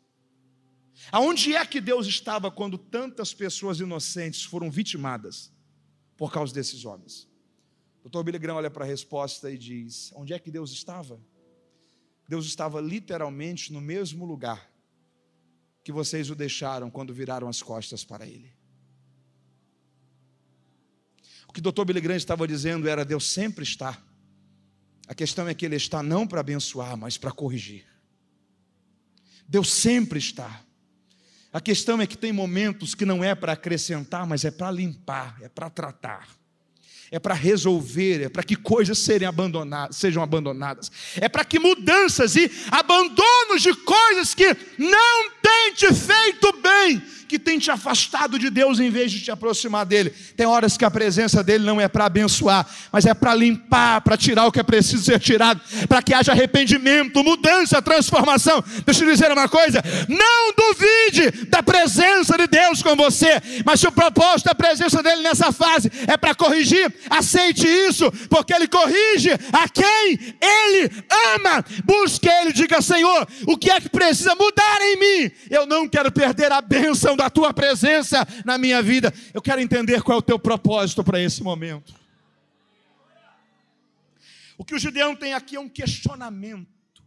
Aonde 1.13 1.55
é 1.55 1.65
que 1.65 1.81
Deus 1.81 2.07
estava 2.07 2.51
quando 2.51 2.77
tantas 2.77 3.33
pessoas 3.33 3.81
inocentes 3.81 4.45
foram 4.45 4.71
vitimadas 4.71 5.53
por 6.17 6.33
causa 6.33 6.53
desses 6.53 6.85
homens? 6.85 7.29
Dr. 8.05 8.23
Billy 8.23 8.39
Graham 8.39 8.57
olha 8.57 8.71
para 8.71 8.85
a 8.85 8.89
resposta 8.89 9.51
e 9.51 9.59
diz: 9.59 10.13
Onde 10.15 10.33
é 10.33 10.39
que 10.39 10.51
Deus 10.51 10.73
estava? 10.73 11.21
Deus 12.29 12.47
estava 12.47 12.81
literalmente 12.81 13.73
no 13.73 13.81
mesmo 13.81 14.25
lugar 14.25 14.71
que 15.83 15.93
vocês 15.93 16.31
o 16.31 16.35
deixaram 16.35 16.91
quando 16.91 17.15
viraram 17.15 17.49
as 17.49 17.63
costas 17.63 18.05
para 18.05 18.27
Ele. 18.27 18.53
O 21.49 21.53
que 21.53 21.61
Dr. 21.61 21.85
Billy 21.87 22.01
Graham 22.01 22.17
estava 22.17 22.47
dizendo 22.47 22.89
era: 22.89 23.05
Deus 23.05 23.27
sempre 23.27 23.65
está. 23.65 24.03
A 25.07 25.15
questão 25.15 25.49
é 25.49 25.55
que 25.55 25.65
Ele 25.65 25.77
está 25.77 26.03
não 26.03 26.27
para 26.27 26.41
abençoar, 26.41 26.97
mas 26.97 27.17
para 27.17 27.33
corrigir. 27.33 27.87
Deus 29.49 29.73
sempre 29.73 30.19
está. 30.19 30.63
A 31.53 31.61
questão 31.61 32.01
é 32.01 32.07
que 32.07 32.17
tem 32.17 32.33
momentos 32.33 32.95
que 32.95 33.07
não 33.07 33.25
é 33.25 33.35
para 33.35 33.53
acrescentar, 33.53 34.27
mas 34.27 34.45
é 34.45 34.51
para 34.51 34.71
limpar, 34.71 35.37
é 35.41 35.49
para 35.49 35.71
tratar, 35.71 36.29
é 37.11 37.19
para 37.19 37.35
resolver, 37.35 38.23
é 38.23 38.29
para 38.29 38.43
que 38.43 38.55
coisas 38.55 38.99
abandonadas, 39.27 39.97
sejam 39.97 40.23
abandonadas, 40.23 40.93
é 41.17 41.29
para 41.29 41.45
que 41.45 41.59
mudanças 41.59 42.37
e 42.37 42.51
abandonos 42.71 43.63
de 43.63 43.73
coisas 43.75 44.35
que 44.35 44.55
não 44.79 45.31
têm 45.41 45.73
te 45.75 45.95
feito 45.95 46.53
bem, 46.61 47.03
que 47.29 47.39
tem 47.39 47.59
te 47.59 47.71
afastado 47.71 48.39
de 48.39 48.49
Deus 48.49 48.81
em 48.81 48.91
vez 48.91 49.13
de 49.13 49.21
te 49.21 49.31
aproximar 49.31 49.85
dele. 49.85 50.11
Tem 50.37 50.47
horas 50.47 50.77
que 50.77 50.85
a 50.85 50.91
presença 50.91 51.45
dele 51.45 51.65
não 51.65 51.81
é 51.81 51.87
para 51.87 52.07
abençoar, 52.07 52.67
mas 52.91 53.05
é 53.05 53.13
para 53.13 53.35
limpar, 53.35 54.01
para 54.01 54.17
tirar 54.17 54.47
o 54.47 54.53
que 54.53 54.59
é 54.59 54.63
preciso 54.63 55.05
ser 55.05 55.21
tirado, 55.21 55.61
para 55.87 56.03
que 56.03 56.15
haja 56.15 56.33
arrependimento, 56.33 57.23
mudança, 57.23 57.83
transformação. 57.83 58.65
Deixa 58.87 59.05
eu 59.05 59.11
dizer 59.11 59.31
uma 59.31 59.49
coisa: 59.49 59.83
não 60.09 60.53
duvide 60.57 61.47
da 61.47 61.63
presença 61.63 62.37
de 62.39 62.47
Deus 62.47 62.83
com 62.83 62.97
você, 62.97 63.41
mas 63.65 63.81
se 63.81 63.87
o 63.87 63.93
propósito 63.93 64.47
da 64.47 64.55
presença 64.55 65.03
dele 65.03 65.23
nessa 65.23 65.53
fase 65.53 65.91
é 66.07 66.17
para 66.17 66.35
corrigir, 66.35 66.93
aceite 67.11 67.67
isso, 67.67 68.11
porque 68.31 68.55
ele 68.55 68.67
corrige 68.67 69.31
a 69.53 69.69
quem 69.69 70.37
ele 70.41 70.91
ama. 71.35 71.65
Busque 71.85 72.29
ele, 72.29 72.53
diga: 72.53 72.81
Senhor, 72.81 73.29
o 73.47 73.57
que 73.57 73.71
é 73.71 73.81
que 73.81 73.89
precisa 73.91 74.35
mudar 74.35 74.81
em 74.81 74.97
mim? 74.97 75.31
Eu 75.51 75.67
não 75.67 75.87
quero 75.87 76.11
perder 76.11 76.51
a 76.53 76.63
bênção 76.63 77.18
da 77.19 77.29
tua 77.29 77.53
presença 77.53 78.27
na 78.45 78.57
minha 78.57 78.81
vida. 78.81 79.13
Eu 79.35 79.43
quero 79.43 79.61
entender 79.61 80.03
qual 80.03 80.17
é 80.17 80.19
o 80.21 80.23
teu 80.23 80.39
propósito 80.39 81.03
para 81.03 81.21
esse 81.21 81.43
momento. 81.43 81.93
O 84.57 84.65
que 84.65 84.75
o 84.75 84.79
Gideão 84.79 85.15
tem 85.15 85.35
aqui 85.35 85.57
é 85.57 85.61
um 85.61 85.69
questionamento. 85.69 87.03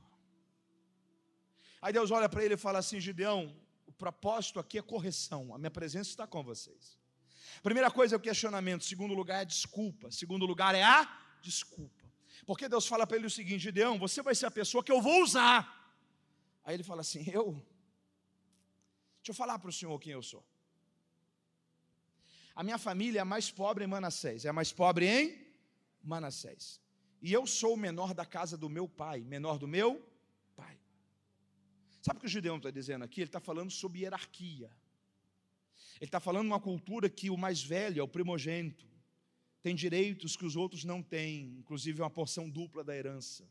Aí 1.81 1.91
Deus 1.93 2.11
olha 2.11 2.29
para 2.29 2.43
ele 2.43 2.53
e 2.53 2.57
fala 2.57 2.79
assim: 2.79 2.99
Gideão, 2.99 3.55
o 3.87 3.91
propósito 3.91 4.59
aqui 4.59 4.77
é 4.77 4.81
correção, 4.81 5.55
a 5.55 5.57
minha 5.57 5.71
presença 5.71 6.09
está 6.09 6.27
com 6.27 6.43
vocês. 6.43 6.99
Primeira 7.63 7.89
coisa 7.89 8.15
é 8.15 8.17
o 8.17 8.21
questionamento, 8.21 8.83
segundo 8.83 9.13
lugar 9.13 9.41
é 9.41 9.45
desculpa, 9.45 10.11
segundo 10.11 10.45
lugar 10.45 10.75
é 10.75 10.83
a 10.83 11.09
desculpa. 11.41 12.01
Porque 12.45 12.67
Deus 12.67 12.85
fala 12.85 13.07
para 13.07 13.17
ele 13.17 13.27
o 13.27 13.31
seguinte: 13.31 13.63
Gideão, 13.63 13.97
você 13.97 14.21
vai 14.21 14.35
ser 14.35 14.45
a 14.45 14.51
pessoa 14.51 14.83
que 14.83 14.91
eu 14.91 15.01
vou 15.01 15.23
usar. 15.23 15.95
Aí 16.65 16.75
ele 16.75 16.83
fala 16.83 17.01
assim: 17.01 17.23
Eu? 17.29 17.61
Deixa 19.31 19.41
eu 19.43 19.47
falar 19.47 19.59
para 19.59 19.69
o 19.69 19.71
senhor 19.71 19.97
quem 19.97 20.11
eu 20.11 20.21
sou. 20.21 20.45
A 22.53 22.61
minha 22.65 22.77
família 22.77 23.19
é 23.19 23.21
a 23.21 23.25
mais 23.25 23.49
pobre 23.49 23.85
em 23.85 23.87
Manassés, 23.87 24.43
é 24.43 24.49
a 24.49 24.53
mais 24.53 24.73
pobre 24.73 25.07
em 25.07 25.47
Manassés. 26.03 26.81
E 27.21 27.31
eu 27.31 27.47
sou 27.47 27.75
o 27.75 27.77
menor 27.77 28.13
da 28.13 28.25
casa 28.25 28.57
do 28.57 28.67
meu 28.69 28.89
pai, 28.89 29.21
menor 29.21 29.57
do 29.57 29.69
meu 29.69 30.05
pai. 30.53 30.77
Sabe 32.01 32.17
o 32.17 32.19
que 32.19 32.25
o 32.25 32.29
Gideão 32.29 32.57
está 32.57 32.69
dizendo 32.69 33.05
aqui? 33.05 33.21
Ele 33.21 33.29
está 33.29 33.39
falando 33.39 33.71
sobre 33.71 34.01
hierarquia. 34.01 34.69
Ele 36.01 36.09
está 36.09 36.19
falando 36.19 36.47
uma 36.47 36.59
cultura 36.59 37.09
que 37.09 37.29
o 37.29 37.37
mais 37.37 37.63
velho 37.63 38.01
é 38.01 38.03
o 38.03 38.09
primogênito, 38.09 38.85
tem 39.63 39.73
direitos 39.73 40.35
que 40.35 40.45
os 40.45 40.57
outros 40.57 40.83
não 40.83 41.01
têm, 41.01 41.55
inclusive 41.57 42.01
uma 42.01 42.09
porção 42.09 42.49
dupla 42.49 42.83
da 42.83 42.93
herança. 42.93 43.47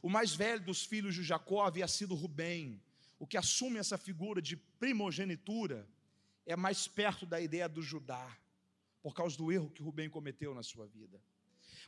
O 0.00 0.08
mais 0.08 0.32
velho 0.32 0.62
dos 0.62 0.84
filhos 0.84 1.16
de 1.16 1.24
Jacó 1.24 1.66
havia 1.66 1.88
sido 1.88 2.14
Rubem, 2.14 2.80
o 3.24 3.26
que 3.26 3.38
assume 3.38 3.78
essa 3.78 3.96
figura 3.96 4.42
de 4.42 4.54
primogenitura 4.54 5.88
é 6.44 6.54
mais 6.54 6.86
perto 6.86 7.24
da 7.24 7.40
ideia 7.40 7.66
do 7.66 7.80
Judá, 7.80 8.36
por 9.02 9.14
causa 9.14 9.34
do 9.34 9.50
erro 9.50 9.70
que 9.70 9.82
Rubem 9.82 10.10
cometeu 10.10 10.54
na 10.54 10.62
sua 10.62 10.86
vida. 10.86 11.18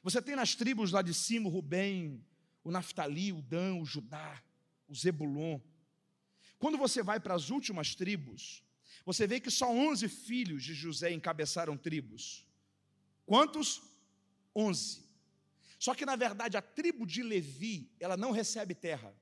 Você 0.03 0.23
tem 0.23 0.35
nas 0.35 0.55
tribos 0.55 0.93
lá 0.93 1.03
de 1.03 1.13
cima 1.13 1.47
o 1.47 1.53
Rubem, 1.53 2.25
o 2.65 2.71
Naftali, 2.71 3.35
o 3.35 3.43
Dan, 3.43 3.75
o 3.75 3.85
Judá, 3.85 4.43
o 4.89 4.95
Zebulon. 4.95 5.61
Quando 6.59 6.79
você 6.79 7.03
vai 7.03 7.21
para 7.21 7.35
as 7.35 7.51
últimas 7.51 7.95
tribos, 7.95 8.65
você 9.05 9.27
vê 9.27 9.39
que 9.39 9.51
só 9.51 9.71
11 9.71 10.09
filhos 10.09 10.65
de 10.65 10.73
José 10.73 11.13
encabeçaram 11.13 11.77
tribos. 11.77 12.47
Quantos? 13.27 13.83
11. 14.55 15.05
Só 15.79 15.95
que 15.95 16.07
na 16.07 16.17
verdade 16.17 16.57
a 16.57 16.63
tribo 16.63 17.05
de 17.05 17.23
Levi, 17.23 17.93
ela 18.01 18.17
não 18.17 18.31
recebe 18.31 18.75
terra. 18.75 19.15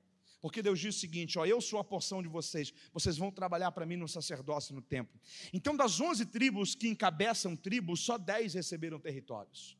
Porque 0.45 0.61
Deus 0.61 0.79
diz 0.79 0.95
o 0.95 0.99
seguinte: 0.99 1.39
ó, 1.39 1.45
eu 1.47 1.59
sou 1.59 1.79
a 1.79 1.83
porção 1.83 2.21
de 2.21 2.27
vocês, 2.27 2.71
vocês 2.93 3.17
vão 3.17 3.31
trabalhar 3.31 3.71
para 3.71 3.83
mim 3.83 3.95
no 3.95 4.07
sacerdócio, 4.07 4.75
no 4.75 4.81
templo. 4.83 5.19
Então, 5.51 5.75
das 5.75 5.99
11 5.99 6.27
tribos 6.27 6.75
que 6.75 6.87
encabeçam 6.87 7.55
tribos, 7.55 8.01
só 8.01 8.15
10 8.15 8.53
receberam 8.53 8.99
territórios. 8.99 9.75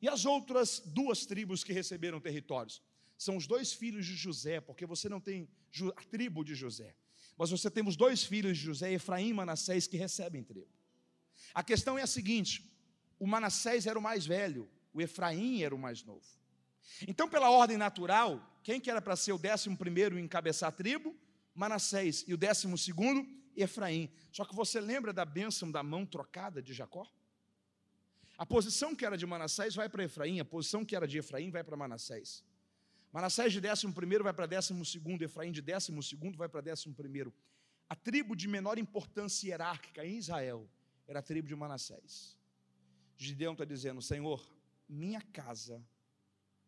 E 0.00 0.08
as 0.08 0.24
outras 0.24 0.78
duas 0.78 1.26
tribos 1.26 1.64
que 1.64 1.72
receberam 1.72 2.20
territórios? 2.20 2.80
São 3.16 3.36
os 3.36 3.48
dois 3.48 3.72
filhos 3.72 4.06
de 4.06 4.14
José, 4.14 4.60
porque 4.60 4.86
você 4.86 5.08
não 5.08 5.20
tem 5.20 5.48
a 5.96 6.04
tribo 6.04 6.44
de 6.44 6.54
José. 6.54 6.94
Mas 7.36 7.50
você 7.50 7.68
tem 7.68 7.84
os 7.84 7.96
dois 7.96 8.22
filhos 8.22 8.56
de 8.56 8.62
José, 8.62 8.92
Efraim 8.92 9.30
e 9.30 9.34
Manassés, 9.34 9.88
que 9.88 9.96
recebem 9.96 10.44
tribo. 10.44 10.70
A 11.52 11.64
questão 11.64 11.98
é 11.98 12.02
a 12.02 12.06
seguinte: 12.06 12.72
o 13.18 13.26
Manassés 13.26 13.84
era 13.84 13.98
o 13.98 14.02
mais 14.02 14.24
velho, 14.24 14.70
o 14.92 15.00
Efraim 15.00 15.62
era 15.64 15.74
o 15.74 15.78
mais 15.78 16.04
novo. 16.04 16.37
Então, 17.06 17.28
pela 17.28 17.50
ordem 17.50 17.76
natural, 17.76 18.40
quem 18.62 18.80
que 18.80 18.90
era 18.90 19.00
para 19.00 19.16
ser 19.16 19.32
o 19.32 19.38
décimo 19.38 19.76
primeiro 19.76 20.18
em 20.18 20.24
encabeçar 20.24 20.68
a 20.68 20.72
tribo? 20.72 21.16
Manassés. 21.54 22.24
E 22.26 22.34
o 22.34 22.36
décimo 22.36 22.76
segundo? 22.78 23.26
Efraim. 23.56 24.10
Só 24.32 24.44
que 24.44 24.54
você 24.54 24.80
lembra 24.80 25.12
da 25.12 25.24
bênção 25.24 25.70
da 25.70 25.82
mão 25.82 26.06
trocada 26.06 26.62
de 26.62 26.72
Jacó? 26.72 27.06
A 28.36 28.46
posição 28.46 28.94
que 28.94 29.04
era 29.04 29.18
de 29.18 29.26
Manassés 29.26 29.74
vai 29.74 29.88
para 29.88 30.04
Efraim, 30.04 30.38
a 30.38 30.44
posição 30.44 30.84
que 30.84 30.94
era 30.94 31.08
de 31.08 31.18
Efraim 31.18 31.50
vai 31.50 31.64
para 31.64 31.76
Manassés. 31.76 32.44
Manassés 33.12 33.52
de 33.52 33.60
décimo 33.60 33.92
primeiro 33.92 34.22
vai 34.22 34.32
para 34.32 34.46
décimo 34.46 34.84
segundo, 34.84 35.22
Efraim 35.22 35.50
de 35.50 35.60
décimo 35.60 36.00
segundo 36.02 36.38
vai 36.38 36.48
para 36.48 36.60
décimo 36.60 36.94
primeiro. 36.94 37.34
A 37.88 37.96
tribo 37.96 38.36
de 38.36 38.46
menor 38.46 38.78
importância 38.78 39.48
hierárquica 39.48 40.06
em 40.06 40.18
Israel 40.18 40.68
era 41.06 41.18
a 41.18 41.22
tribo 41.22 41.48
de 41.48 41.56
Manassés. 41.56 42.36
Gideão 43.16 43.54
está 43.54 43.64
dizendo: 43.64 44.00
Senhor, 44.00 44.40
minha 44.88 45.20
casa 45.20 45.82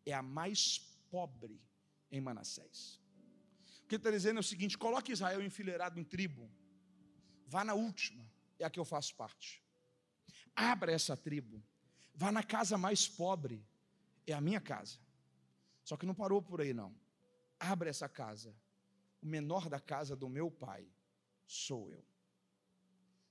é 0.05 0.13
a 0.13 0.21
mais 0.21 0.79
pobre 1.09 1.61
em 2.11 2.21
Manassés. 2.21 2.99
O 3.83 3.87
que 3.87 3.95
ele 3.95 3.99
está 3.99 4.11
dizendo 4.11 4.37
é 4.37 4.39
o 4.39 4.43
seguinte: 4.43 4.77
coloque 4.77 5.11
Israel 5.11 5.41
enfileirado 5.43 5.99
em 5.99 6.03
tribo, 6.03 6.49
vá 7.47 7.63
na 7.63 7.73
última, 7.73 8.25
é 8.59 8.65
a 8.65 8.69
que 8.69 8.79
eu 8.79 8.85
faço 8.85 9.15
parte. 9.15 9.63
Abra 10.55 10.91
essa 10.91 11.15
tribo, 11.15 11.63
vá 12.13 12.31
na 12.31 12.43
casa 12.43 12.77
mais 12.77 13.07
pobre, 13.07 13.65
é 14.25 14.33
a 14.33 14.41
minha 14.41 14.61
casa. 14.61 14.99
Só 15.83 15.97
que 15.97 16.05
não 16.05 16.13
parou 16.13 16.41
por 16.41 16.61
aí, 16.61 16.73
não. 16.73 16.95
Abra 17.59 17.89
essa 17.89 18.07
casa. 18.07 18.55
O 19.21 19.25
menor 19.25 19.69
da 19.69 19.79
casa 19.79 20.15
do 20.15 20.29
meu 20.29 20.49
pai 20.49 20.87
sou 21.45 21.91
eu. 21.91 22.03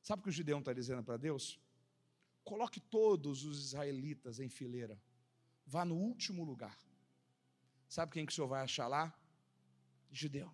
Sabe 0.02 0.20
o 0.20 0.22
que 0.24 0.28
o 0.28 0.32
Gideão 0.32 0.60
está 0.60 0.72
dizendo 0.72 1.02
para 1.02 1.16
Deus? 1.16 1.60
Coloque 2.44 2.80
todos 2.80 3.44
os 3.44 3.58
israelitas 3.64 4.40
em 4.40 4.48
fileira. 4.48 5.00
Vá 5.74 5.82
no 5.90 5.96
último 6.10 6.42
lugar. 6.50 6.76
Sabe 7.96 8.12
quem 8.12 8.26
que 8.26 8.32
o 8.32 8.34
senhor 8.34 8.48
vai 8.54 8.62
achar 8.68 8.88
lá? 8.94 9.04
Gideão. 10.20 10.52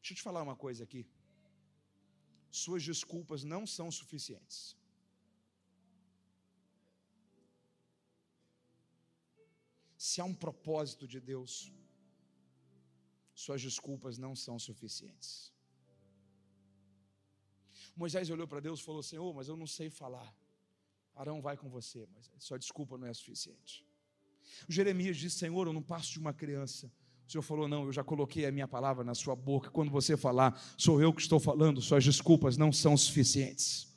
Deixa 0.00 0.12
eu 0.12 0.16
te 0.18 0.22
falar 0.28 0.42
uma 0.48 0.56
coisa 0.64 0.84
aqui. 0.86 1.02
Suas 2.62 2.82
desculpas 2.90 3.42
não 3.52 3.62
são 3.76 3.88
suficientes. 4.00 4.60
Se 10.06 10.20
há 10.20 10.24
um 10.32 10.38
propósito 10.46 11.06
de 11.12 11.20
Deus, 11.32 11.52
suas 13.44 13.60
desculpas 13.68 14.16
não 14.16 14.34
são 14.46 14.56
suficientes. 14.68 15.32
Moisés 18.02 18.30
olhou 18.30 18.48
para 18.52 18.64
Deus 18.68 18.78
e 18.80 18.86
falou: 18.88 19.02
Senhor, 19.02 19.30
mas 19.38 19.48
eu 19.48 19.56
não 19.62 19.66
sei 19.78 19.90
falar. 20.02 20.30
Arão 21.18 21.42
vai 21.42 21.56
com 21.56 21.68
você, 21.68 22.06
mas 22.14 22.30
sua 22.38 22.56
desculpa 22.56 22.96
não 22.96 23.08
é 23.08 23.12
suficiente. 23.12 23.84
O 24.68 24.72
Jeremias 24.72 25.16
disse: 25.16 25.38
Senhor, 25.38 25.66
eu 25.66 25.72
não 25.72 25.82
passo 25.82 26.12
de 26.12 26.20
uma 26.20 26.32
criança. 26.32 26.86
O 27.26 27.30
Senhor 27.30 27.42
falou: 27.42 27.66
Não, 27.66 27.86
eu 27.86 27.92
já 27.92 28.04
coloquei 28.04 28.46
a 28.46 28.52
minha 28.52 28.68
palavra 28.68 29.02
na 29.02 29.16
sua 29.16 29.34
boca. 29.34 29.68
Quando 29.68 29.90
você 29.90 30.16
falar, 30.16 30.56
sou 30.76 31.02
eu 31.02 31.12
que 31.12 31.20
estou 31.20 31.40
falando, 31.40 31.82
suas 31.82 32.04
desculpas 32.04 32.56
não 32.56 32.72
são 32.72 32.96
suficientes. 32.96 33.88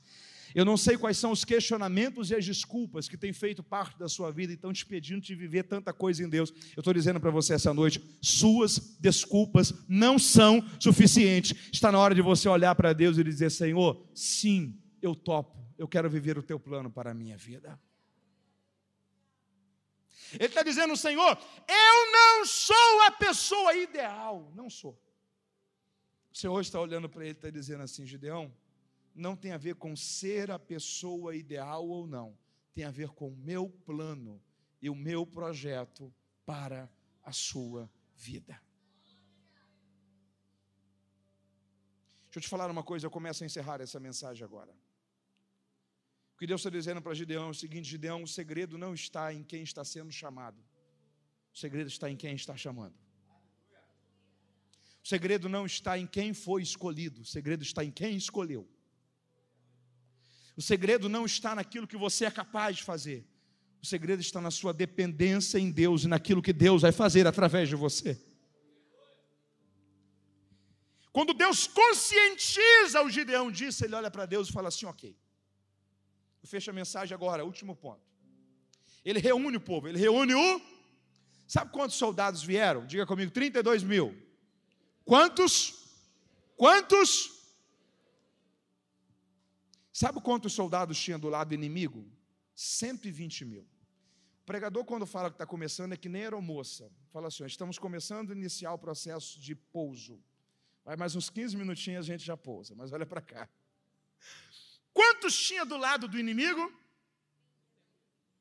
Eu 0.55 0.65
não 0.65 0.75
sei 0.75 0.97
quais 0.97 1.15
são 1.15 1.31
os 1.31 1.45
questionamentos 1.45 2.31
e 2.31 2.35
as 2.35 2.43
desculpas 2.43 3.07
que 3.07 3.15
têm 3.15 3.31
feito 3.31 3.61
parte 3.61 3.99
da 3.99 4.09
sua 4.09 4.31
vida 4.31 4.51
e 4.51 4.55
estão 4.55 4.73
te 4.73 4.83
pedindo 4.83 5.21
de 5.21 5.35
viver 5.35 5.63
tanta 5.63 5.93
coisa 5.93 6.23
em 6.23 6.27
Deus. 6.27 6.51
Eu 6.75 6.81
estou 6.81 6.93
dizendo 6.93 7.19
para 7.19 7.29
você 7.29 7.53
essa 7.53 7.71
noite: 7.71 8.01
suas 8.19 8.97
desculpas 8.99 9.71
não 9.87 10.17
são 10.17 10.59
suficientes. 10.79 11.55
Está 11.71 11.91
na 11.91 11.99
hora 11.99 12.15
de 12.15 12.21
você 12.21 12.49
olhar 12.49 12.73
para 12.73 12.93
Deus 12.93 13.19
e 13.19 13.23
dizer: 13.23 13.51
Senhor, 13.51 14.09
sim, 14.15 14.75
eu 15.03 15.13
topo, 15.13 15.60
eu 15.81 15.87
quero 15.87 16.07
viver 16.07 16.37
o 16.37 16.43
teu 16.43 16.59
plano 16.59 16.91
para 16.91 17.09
a 17.09 17.13
minha 17.13 17.35
vida. 17.35 17.79
Ele 20.33 20.45
está 20.45 20.61
dizendo, 20.61 20.95
Senhor, 20.95 21.35
eu 21.67 22.11
não 22.11 22.45
sou 22.45 23.01
a 23.07 23.11
pessoa 23.11 23.73
ideal, 23.73 24.51
não 24.53 24.69
sou. 24.69 24.93
O 26.31 26.37
Senhor 26.37 26.61
está 26.61 26.79
olhando 26.79 27.09
para 27.09 27.23
ele 27.23 27.31
e 27.31 27.31
está 27.31 27.49
dizendo 27.49 27.81
assim, 27.81 28.05
Gideão, 28.05 28.55
não 29.15 29.35
tem 29.35 29.53
a 29.53 29.57
ver 29.57 29.73
com 29.73 29.95
ser 29.95 30.51
a 30.51 30.59
pessoa 30.59 31.35
ideal 31.35 31.87
ou 31.87 32.05
não, 32.05 32.37
tem 32.75 32.83
a 32.83 32.91
ver 32.91 33.09
com 33.09 33.29
o 33.29 33.35
meu 33.35 33.67
plano 33.67 34.39
e 34.83 34.87
o 34.87 34.93
meu 34.93 35.25
projeto 35.25 36.13
para 36.45 36.87
a 37.23 37.31
sua 37.31 37.89
vida. 38.15 38.61
Deixa 42.25 42.37
eu 42.37 42.41
te 42.41 42.47
falar 42.47 42.69
uma 42.69 42.83
coisa, 42.83 43.07
eu 43.07 43.11
começo 43.11 43.41
a 43.43 43.47
encerrar 43.47 43.81
essa 43.81 43.99
mensagem 43.99 44.45
agora. 44.45 44.71
Que 46.41 46.47
Deus 46.47 46.61
está 46.61 46.71
dizendo 46.71 46.99
para 47.03 47.13
Gideão 47.13 47.45
é 47.45 47.49
o 47.51 47.53
seguinte: 47.53 47.87
Gideão, 47.87 48.23
o 48.23 48.27
segredo 48.27 48.75
não 48.75 48.95
está 48.95 49.31
em 49.31 49.43
quem 49.43 49.61
está 49.61 49.85
sendo 49.85 50.11
chamado, 50.11 50.57
o 51.53 51.55
segredo 51.55 51.87
está 51.87 52.09
em 52.09 52.17
quem 52.17 52.33
está 52.33 52.57
chamando. 52.57 52.95
O 55.03 55.07
segredo 55.07 55.47
não 55.47 55.67
está 55.67 55.99
em 55.99 56.07
quem 56.07 56.33
foi 56.33 56.63
escolhido, 56.63 57.21
o 57.21 57.25
segredo 57.25 57.61
está 57.61 57.85
em 57.85 57.91
quem 57.91 58.17
escolheu. 58.17 58.67
O 60.57 60.63
segredo 60.63 61.07
não 61.07 61.27
está 61.27 61.53
naquilo 61.53 61.87
que 61.87 61.95
você 61.95 62.25
é 62.25 62.31
capaz 62.31 62.77
de 62.77 62.83
fazer. 62.85 63.23
O 63.79 63.85
segredo 63.85 64.21
está 64.21 64.41
na 64.41 64.49
sua 64.49 64.73
dependência 64.73 65.59
em 65.59 65.69
Deus 65.69 66.05
e 66.05 66.07
naquilo 66.07 66.41
que 66.41 66.51
Deus 66.51 66.81
vai 66.81 66.91
fazer 66.91 67.27
através 67.27 67.69
de 67.69 67.75
você. 67.75 68.19
Quando 71.11 71.35
Deus 71.35 71.67
conscientiza 71.67 73.03
o 73.03 73.11
Gideão 73.11 73.51
disso, 73.51 73.85
ele 73.85 73.93
olha 73.93 74.09
para 74.09 74.25
Deus 74.25 74.49
e 74.49 74.51
fala 74.51 74.69
assim: 74.69 74.87
Ok. 74.87 75.20
Eu 76.41 76.47
fecho 76.47 76.69
a 76.71 76.73
mensagem 76.73 77.13
agora, 77.13 77.45
último 77.45 77.75
ponto. 77.75 78.01
Ele 79.03 79.19
reúne 79.19 79.57
o 79.57 79.61
povo, 79.61 79.87
ele 79.87 79.99
reúne 79.99 80.33
o. 80.33 80.61
Sabe 81.47 81.71
quantos 81.71 81.97
soldados 81.97 82.43
vieram? 82.43 82.85
Diga 82.85 83.05
comigo: 83.05 83.31
32 83.31 83.83
mil. 83.83 84.15
Quantos? 85.03 85.81
Quantos? 86.55 87.41
Sabe 89.91 90.21
quantos 90.21 90.53
soldados 90.53 90.99
tinha 90.99 91.17
do 91.17 91.29
lado 91.29 91.53
inimigo? 91.53 92.05
120 92.55 93.45
mil. 93.45 93.67
O 94.41 94.45
pregador, 94.45 94.85
quando 94.85 95.05
fala 95.05 95.29
que 95.29 95.35
está 95.35 95.45
começando, 95.45 95.93
é 95.93 95.97
que 95.97 96.09
nem 96.09 96.23
aeromoça. 96.23 96.91
Fala 97.11 97.27
assim: 97.27 97.45
estamos 97.45 97.77
começando 97.77 98.31
a 98.31 98.35
iniciar 98.35 98.73
o 98.73 98.77
processo 98.77 99.39
de 99.39 99.55
pouso. 99.55 100.19
Vai 100.83 100.95
mais 100.95 101.15
uns 101.15 101.29
15 101.29 101.55
minutinhos 101.57 102.05
a 102.05 102.07
gente 102.07 102.25
já 102.25 102.35
pousa, 102.35 102.73
mas 102.75 102.91
olha 102.91 103.05
para 103.05 103.21
cá. 103.21 103.49
Quantos 104.93 105.33
tinha 105.47 105.65
do 105.65 105.77
lado 105.77 106.07
do 106.07 106.19
inimigo? 106.19 106.63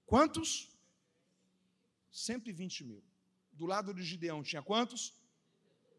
Quantos? 0.07 0.51
120 2.11 2.85
mil. 2.85 3.03
Do 3.53 3.67
lado 3.67 3.95
de 3.95 4.03
Gideão 4.03 4.43
tinha 4.43 4.63
quantos? 4.63 5.15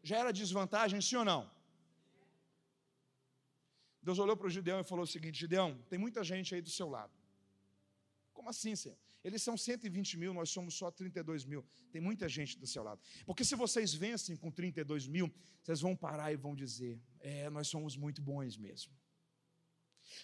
Já 0.02 0.18
era 0.18 0.32
desvantagem, 0.32 1.00
sim 1.00 1.16
ou 1.16 1.24
não? 1.24 1.50
Deus 4.02 4.18
olhou 4.18 4.36
para 4.36 4.48
o 4.48 4.50
Gideão 4.50 4.80
e 4.80 4.84
falou 4.84 5.04
o 5.04 5.06
seguinte: 5.06 5.38
Gideão, 5.38 5.80
tem 5.88 5.98
muita 5.98 6.24
gente 6.24 6.54
aí 6.54 6.60
do 6.60 6.70
seu 6.70 6.88
lado. 6.88 7.12
Como 8.32 8.48
assim, 8.48 8.74
Senhor? 8.74 8.98
Eles 9.22 9.42
são 9.42 9.56
120 9.56 10.18
mil, 10.18 10.34
nós 10.34 10.50
somos 10.50 10.74
só 10.74 10.90
32 10.90 11.44
mil. 11.44 11.64
Tem 11.92 12.00
muita 12.00 12.28
gente 12.28 12.58
do 12.58 12.66
seu 12.66 12.82
lado. 12.82 13.00
Porque 13.24 13.44
se 13.44 13.54
vocês 13.54 13.94
vencem 13.94 14.36
com 14.36 14.50
32 14.50 15.06
mil, 15.06 15.32
vocês 15.62 15.80
vão 15.80 15.94
parar 15.94 16.32
e 16.32 16.36
vão 16.36 16.54
dizer: 16.54 17.00
É, 17.20 17.48
nós 17.48 17.68
somos 17.68 17.96
muito 17.96 18.20
bons 18.20 18.56
mesmo. 18.56 18.92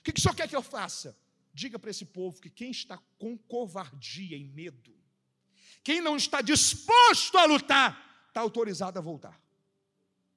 O 0.01 0.03
que, 0.03 0.12
que 0.12 0.20
o 0.20 0.22
senhor 0.22 0.35
quer 0.35 0.48
que 0.48 0.57
eu 0.57 0.62
faça? 0.62 1.16
Diga 1.53 1.79
para 1.79 1.90
esse 1.90 2.05
povo 2.05 2.40
que 2.40 2.51
quem 2.51 2.70
está 2.70 2.98
com 3.18 3.37
covardia 3.37 4.37
e 4.37 4.44
medo, 4.44 4.94
quem 5.83 6.01
não 6.01 6.16
está 6.16 6.40
disposto 6.40 7.37
a 7.37 7.44
lutar, 7.44 8.24
está 8.29 8.40
autorizado 8.40 8.98
a 8.98 9.03
voltar. 9.03 9.40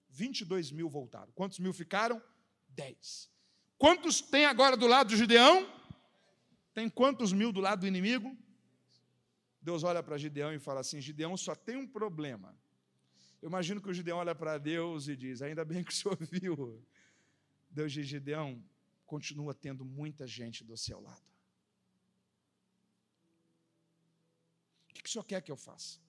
22 0.10 0.72
mil 0.72 0.90
voltaram. 0.90 1.32
Quantos 1.34 1.60
mil 1.60 1.74
ficaram? 1.74 2.22
10. 2.70 3.30
Quantos 3.78 4.22
tem 4.22 4.46
agora 4.46 4.78
do 4.78 4.88
lado 4.88 5.10
do 5.10 5.18
Gideão? 5.18 5.68
Tem 6.74 6.90
quantos 6.90 7.34
mil 7.34 7.52
do 7.52 7.60
lado 7.60 7.82
do 7.82 7.88
inimigo? 7.88 8.38
Deus 9.62 9.84
olha 9.84 10.02
para 10.02 10.18
Gideão 10.18 10.54
e 10.54 10.60
fala 10.60 10.80
assim: 10.80 11.00
Gideão 11.02 11.36
só 11.38 11.54
tem 11.54 11.78
um 11.78 11.88
problema. 11.88 12.56
Eu 13.42 13.50
imagino 13.50 13.82
que 13.82 13.90
o 13.90 13.94
Gideão 13.94 14.18
olha 14.18 14.34
para 14.36 14.58
Deus 14.58 15.08
e 15.08 15.16
diz: 15.16 15.42
Ainda 15.42 15.66
bem 15.66 15.84
que 15.84 15.92
o 15.92 15.96
senhor 15.96 16.18
viu. 16.32 16.84
Deus 17.70 17.92
diz: 17.92 18.08
Gideão, 18.08 18.64
continua 19.12 19.54
tendo 19.54 19.84
muita 19.84 20.26
gente 20.26 20.64
do 20.64 20.78
seu 20.78 21.02
lado. 21.02 21.28
O 24.90 24.94
que 24.94 25.06
o 25.06 25.12
senhor 25.12 25.26
quer 25.26 25.42
que 25.42 25.52
eu 25.52 25.58
faça? 25.58 26.00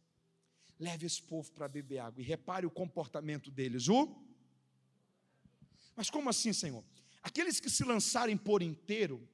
Leve 0.78 1.06
esse 1.06 1.20
povo 1.20 1.50
para 1.50 1.66
beber 1.66 1.98
água 1.98 2.22
e 2.22 2.24
repare 2.24 2.64
o 2.64 2.70
comportamento 2.70 3.50
deles. 3.50 3.88
O? 3.88 4.24
Mas 5.96 6.08
como 6.10 6.30
assim, 6.30 6.52
Senhor? 6.52 6.84
Aqueles 7.24 7.58
que 7.58 7.68
se 7.68 7.82
lançarem 7.82 8.36
por 8.36 8.62
inteiro, 8.62 9.28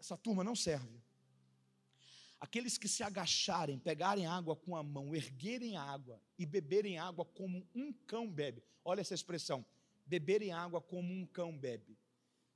essa 0.00 0.16
turma 0.16 0.42
não 0.42 0.56
serve. 0.56 1.00
Aqueles 2.40 2.76
que 2.76 2.88
se 2.88 3.04
agacharem, 3.04 3.78
pegarem 3.78 4.26
água 4.26 4.56
com 4.56 4.74
a 4.74 4.82
mão, 4.82 5.14
erguerem 5.14 5.76
água 5.76 6.20
e 6.36 6.44
beberem 6.44 6.98
água 6.98 7.24
como 7.24 7.64
um 7.72 7.92
cão 7.92 8.28
bebe. 8.28 8.64
Olha 8.84 9.00
essa 9.00 9.14
expressão: 9.14 9.64
beberem 10.04 10.50
água 10.50 10.80
como 10.80 11.14
um 11.14 11.24
cão 11.24 11.56
bebe. 11.56 12.01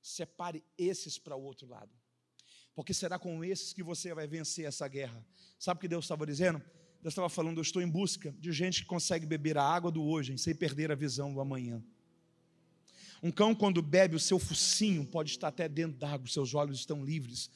Separe 0.07 0.63
esses 0.79 1.19
para 1.19 1.35
o 1.35 1.43
outro 1.43 1.67
lado. 1.67 1.91
Porque 2.77 2.95
será 2.95 3.19
com 3.19 3.43
esses 3.43 3.73
que 3.73 3.83
você 3.83 4.15
vai 4.15 4.29
vencer 4.29 4.65
essa 4.65 4.87
guerra. 4.87 5.27
Sabe 5.59 5.79
o 5.79 5.81
que 5.81 5.89
Deus 5.89 6.05
estava 6.05 6.25
dizendo? 6.25 6.63
Deus 7.03 7.13
estava 7.13 7.29
falando: 7.29 7.59
Eu 7.59 7.63
estou 7.63 7.83
em 7.83 7.89
busca 7.89 8.31
de 8.39 8.53
gente 8.53 8.83
que 8.83 8.87
consegue 8.87 9.27
beber 9.27 9.59
a 9.59 9.65
água 9.65 9.91
do 9.91 10.05
hoje 10.05 10.39
sem 10.39 10.55
perder 10.55 10.93
a 10.93 10.95
visão 10.95 11.35
do 11.35 11.41
amanhã. 11.41 11.83
Um 13.21 13.33
cão, 13.33 13.53
quando 13.53 13.83
bebe, 13.83 14.15
o 14.15 14.21
seu 14.21 14.39
focinho 14.39 15.05
pode 15.05 15.33
estar 15.33 15.49
até 15.49 15.69
dentro 15.69 15.99
d'água, 15.99 16.29
seus 16.29 16.55
olhos 16.55 16.79
estão 16.79 17.05
livres. 17.05 17.51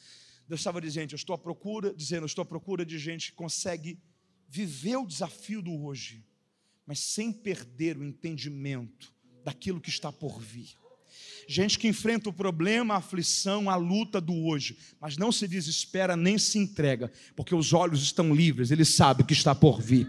Deus 0.49 0.61
estava 0.61 0.81
dizendo, 0.81 1.13
eu 1.13 1.17
estou 1.17 1.35
à 1.35 1.39
procura, 1.39 1.95
dizendo, 1.95 2.23
eu 2.23 2.27
estou 2.27 2.43
à 2.43 2.47
procura 2.47 2.85
de 2.85 2.99
gente 2.99 3.31
que 3.31 3.37
consegue 3.37 3.97
viver 4.49 4.97
o 4.97 5.07
desafio 5.07 5.63
do 5.63 5.85
hoje, 5.85 6.27
mas 6.85 6.99
sem 6.99 7.33
perder 7.33 7.97
o 7.97 8.03
entendimento 8.03 9.15
daquilo 9.45 9.81
que 9.81 9.91
está 9.91 10.11
por 10.11 10.41
vir. 10.41 10.81
Gente 11.53 11.81
que 11.81 11.89
enfrenta 11.89 12.31
o 12.31 12.33
problema, 12.33 12.95
a 12.95 12.99
aflição, 12.99 13.69
a 13.69 13.75
luta 13.75 14.21
do 14.21 14.47
hoje, 14.47 14.77
mas 15.01 15.17
não 15.17 15.33
se 15.33 15.49
desespera 15.49 16.17
nem 16.17 16.39
se 16.39 16.61
entrega, 16.61 17.11
porque 17.35 17.57
os 17.57 17.73
olhos 17.73 18.05
estão 18.05 18.33
livres, 18.33 18.71
ele 18.71 18.85
sabe 18.85 19.23
o 19.23 19.25
que 19.25 19.33
está 19.33 19.53
por 19.53 19.83
vir. 19.83 20.07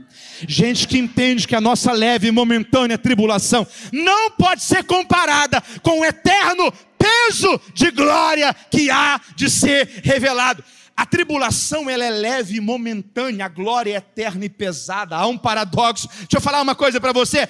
Gente 0.47 0.87
que 0.87 0.99
entende 0.99 1.47
que 1.47 1.55
a 1.55 1.59
nossa 1.59 1.91
leve 1.93 2.27
e 2.27 2.31
momentânea 2.31 2.95
tribulação 2.95 3.65
não 3.91 4.29
pode 4.29 4.63
ser 4.63 4.83
comparada 4.83 5.59
com 5.81 6.01
o 6.01 6.05
eterno 6.05 6.71
peso 6.95 7.59
de 7.73 7.89
glória 7.89 8.53
que 8.69 8.91
há 8.91 9.19
de 9.35 9.49
ser 9.49 10.01
revelado. 10.03 10.63
A 10.95 11.05
tribulação 11.05 11.89
ela 11.89 12.05
é 12.05 12.09
leve 12.09 12.57
e 12.57 12.61
momentânea, 12.61 13.45
a 13.45 13.49
glória 13.49 13.93
é 13.93 13.97
eterna 13.97 14.45
e 14.45 14.49
pesada. 14.49 15.15
Há 15.15 15.25
um 15.25 15.37
paradoxo. 15.37 16.07
Deixa 16.07 16.37
eu 16.37 16.41
falar 16.41 16.61
uma 16.61 16.75
coisa 16.75 16.99
para 16.99 17.11
você. 17.11 17.47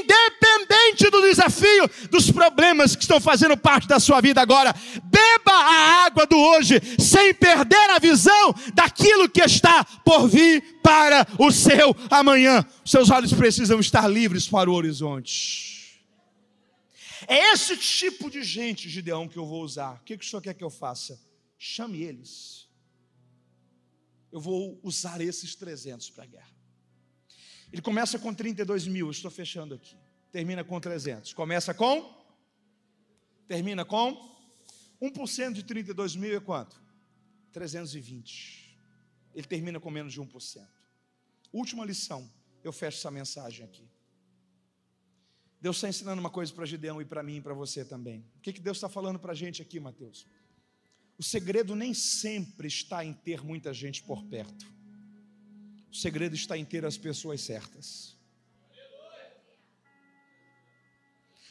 Independente 0.00 1.08
do 1.10 1.20
desafio, 1.22 1.88
dos 2.10 2.30
problemas 2.30 2.96
que 2.96 3.02
estão 3.02 3.20
fazendo 3.20 3.56
parte 3.56 3.86
da 3.86 4.00
sua 4.00 4.20
vida 4.20 4.40
agora, 4.40 4.74
beba 5.04 5.52
a 5.52 6.06
água 6.06 6.26
do 6.26 6.36
hoje, 6.36 6.80
sem 6.98 7.32
perder 7.34 7.90
a 7.90 7.98
visão 7.98 8.54
daquilo 8.74 9.28
que 9.28 9.42
está 9.42 9.84
por 10.04 10.26
vir 10.28 10.80
para 10.82 11.26
o 11.38 11.52
seu 11.52 11.94
amanhã. 12.10 12.64
Seus 12.84 13.10
olhos 13.10 13.32
precisam 13.32 13.78
estar 13.78 14.08
livres 14.08 14.48
para 14.48 14.68
o 14.68 14.74
horizonte. 14.74 15.72
É 17.28 17.52
esse 17.52 17.76
tipo 17.76 18.28
de 18.28 18.42
gente, 18.42 18.88
Gideão, 18.88 19.28
que 19.28 19.36
eu 19.36 19.46
vou 19.46 19.62
usar. 19.62 19.94
O 19.94 20.04
que, 20.04 20.16
que 20.16 20.24
o 20.24 20.28
senhor 20.28 20.42
quer 20.42 20.54
que 20.54 20.64
eu 20.64 20.70
faça? 20.70 21.18
Chame 21.64 22.02
eles 22.02 22.72
eu 24.32 24.40
vou 24.40 24.80
usar 24.82 25.20
esses 25.20 25.54
300 25.54 26.10
para 26.10 26.24
a 26.24 26.26
guerra. 26.26 26.50
Ele 27.70 27.82
começa 27.82 28.18
com 28.18 28.32
32 28.34 28.86
mil, 28.86 29.10
estou 29.10 29.30
fechando 29.30 29.74
aqui. 29.74 29.96
Termina 30.32 30.64
com 30.64 30.80
300. 30.80 31.34
Começa 31.34 31.74
com? 31.74 32.18
Termina 33.46 33.84
com? 33.84 34.32
1% 35.00 35.52
de 35.52 35.62
32 35.62 36.16
mil 36.16 36.34
é 36.34 36.40
quanto? 36.40 36.80
320. 37.52 38.78
Ele 39.34 39.46
termina 39.46 39.78
com 39.78 39.90
menos 39.90 40.12
de 40.14 40.20
1%. 40.20 40.66
Última 41.52 41.84
lição, 41.84 42.30
eu 42.64 42.72
fecho 42.72 42.98
essa 42.98 43.10
mensagem 43.10 43.64
aqui. 43.66 43.86
Deus 45.60 45.76
está 45.76 45.88
ensinando 45.88 46.20
uma 46.20 46.30
coisa 46.30 46.52
para 46.52 46.64
Gideão 46.64 47.00
e 47.00 47.04
para 47.04 47.22
mim 47.22 47.36
e 47.36 47.40
para 47.40 47.54
você 47.54 47.84
também. 47.84 48.24
O 48.38 48.40
que, 48.40 48.52
que 48.52 48.60
Deus 48.60 48.78
está 48.78 48.88
falando 48.88 49.18
para 49.18 49.32
a 49.32 49.34
gente 49.34 49.60
aqui, 49.60 49.78
Mateus? 49.78 50.26
O 51.18 51.22
segredo 51.22 51.74
nem 51.74 51.92
sempre 51.94 52.66
está 52.66 53.04
em 53.04 53.12
ter 53.12 53.44
muita 53.44 53.72
gente 53.72 54.02
por 54.02 54.24
perto. 54.24 54.66
O 55.90 55.94
segredo 55.94 56.34
está 56.34 56.56
em 56.56 56.64
ter 56.64 56.84
as 56.84 56.96
pessoas 56.96 57.42
certas. 57.42 58.16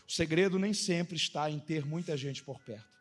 O 0.08 0.12
segredo 0.12 0.60
nem 0.60 0.74
sempre 0.74 1.16
está 1.16 1.50
em 1.50 1.60
ter 1.60 1.86
muita 1.86 2.18
gente 2.18 2.44
por 2.44 2.60
perto. 2.60 2.92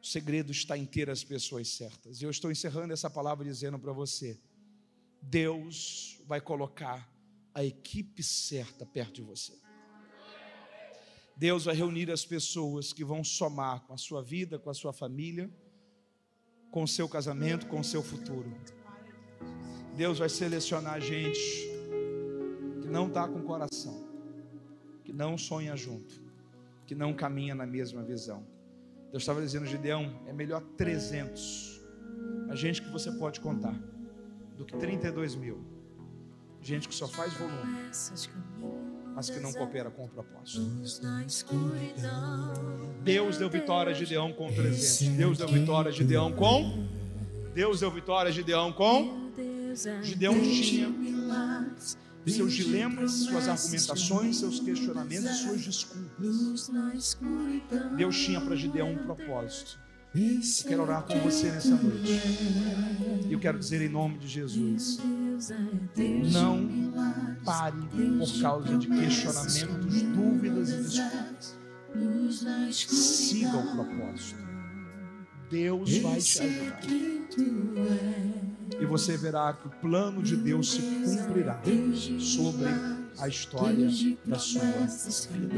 O 0.00 0.06
segredo 0.06 0.50
está 0.50 0.78
em 0.78 0.86
ter 0.86 1.10
as 1.10 1.22
pessoas 1.22 1.68
certas. 1.68 2.22
E 2.22 2.24
eu 2.24 2.30
estou 2.30 2.50
encerrando 2.50 2.92
essa 2.92 3.10
palavra 3.10 3.44
dizendo 3.44 3.78
para 3.78 3.92
você: 3.92 4.40
Deus 5.20 6.20
vai 6.26 6.40
colocar 6.40 7.12
a 7.52 7.64
equipe 7.64 8.22
certa 8.22 8.86
perto 8.86 9.14
de 9.14 9.22
você. 9.22 9.60
Deus 11.36 11.64
vai 11.64 11.74
reunir 11.74 12.10
as 12.10 12.24
pessoas 12.24 12.92
que 12.92 13.04
vão 13.04 13.24
somar 13.24 13.80
com 13.80 13.92
a 13.92 13.98
sua 13.98 14.22
vida, 14.22 14.58
com 14.58 14.70
a 14.70 14.74
sua 14.74 14.92
família 14.92 15.50
com 16.72 16.82
o 16.82 16.88
seu 16.88 17.06
casamento, 17.06 17.66
com 17.66 17.78
o 17.78 17.84
seu 17.84 18.02
futuro. 18.02 18.50
Deus 19.94 20.18
vai 20.18 20.28
selecionar 20.30 21.00
gente 21.02 21.38
que 22.80 22.88
não 22.88 23.08
está 23.08 23.28
com 23.28 23.42
coração, 23.42 24.08
que 25.04 25.12
não 25.12 25.36
sonha 25.36 25.76
junto, 25.76 26.20
que 26.86 26.94
não 26.94 27.12
caminha 27.12 27.54
na 27.54 27.66
mesma 27.66 28.02
visão. 28.02 28.44
Deus 29.10 29.22
estava 29.22 29.42
dizendo, 29.42 29.66
Gideão, 29.66 30.18
é 30.26 30.32
melhor 30.32 30.62
300, 30.78 31.82
a 32.48 32.54
gente 32.56 32.80
que 32.80 32.90
você 32.90 33.12
pode 33.12 33.38
contar, 33.38 33.78
do 34.56 34.64
que 34.64 34.74
32 34.74 35.34
mil, 35.34 35.62
gente 36.62 36.88
que 36.88 36.94
só 36.94 37.06
faz 37.06 37.34
volume. 37.34 37.90
Mas 39.14 39.30
que 39.30 39.38
não 39.40 39.52
coopera 39.52 39.90
com 39.90 40.04
o 40.04 40.08
propósito. 40.08 40.60
Deus 43.02 43.36
deu 43.36 43.50
vitória 43.50 43.92
a 43.92 43.94
Gideão 43.94 44.32
com 44.32 44.52
300. 44.52 45.16
Deus 45.16 45.38
deu 45.38 45.48
vitória 45.48 45.88
a 45.90 45.92
Gideão 45.92 46.32
com. 46.32 46.86
Deus 47.54 47.80
deu 47.80 47.90
vitória 47.90 48.28
a 48.30 48.32
Gideão 48.32 48.72
com. 48.72 49.30
Gideão 50.02 50.40
tinha 50.40 50.92
seus 52.26 52.52
dilemas, 52.52 53.12
suas 53.12 53.48
argumentações, 53.48 54.38
seus 54.38 54.60
questionamentos, 54.60 55.38
suas 55.38 55.60
desculpas. 55.62 56.70
Deus 57.96 58.18
tinha 58.18 58.40
para 58.40 58.54
Gideão 58.54 58.92
um 58.92 58.98
propósito. 58.98 59.80
Eu 60.14 60.68
quero 60.68 60.82
orar 60.82 61.02
com 61.04 61.18
você 61.20 61.50
nessa 61.50 61.74
noite. 61.74 62.12
E 63.28 63.32
eu 63.32 63.40
quero 63.40 63.58
dizer 63.58 63.80
em 63.80 63.88
nome 63.88 64.18
de 64.18 64.28
Jesus: 64.28 64.98
não 66.32 66.68
pare 67.44 67.76
por 68.18 68.40
causa 68.40 68.78
de 68.78 68.86
questionamentos, 68.88 70.02
dúvidas 70.02 70.70
e 70.70 70.76
desculpas. 70.82 71.56
Siga 72.70 73.56
o 73.56 73.72
propósito. 73.72 74.42
Deus 75.50 75.98
vai 75.98 76.18
te 76.18 76.42
ajudar. 76.42 76.80
E 78.80 78.86
você 78.86 79.16
verá 79.18 79.52
que 79.52 79.68
o 79.68 79.70
plano 79.70 80.22
de 80.22 80.34
Deus 80.36 80.72
se 80.72 80.80
cumprirá 80.80 81.60
sobre 82.18 82.66
a 83.18 83.28
história 83.28 83.88
da 84.24 84.38
sua 84.38 84.62
vida. 84.62 85.54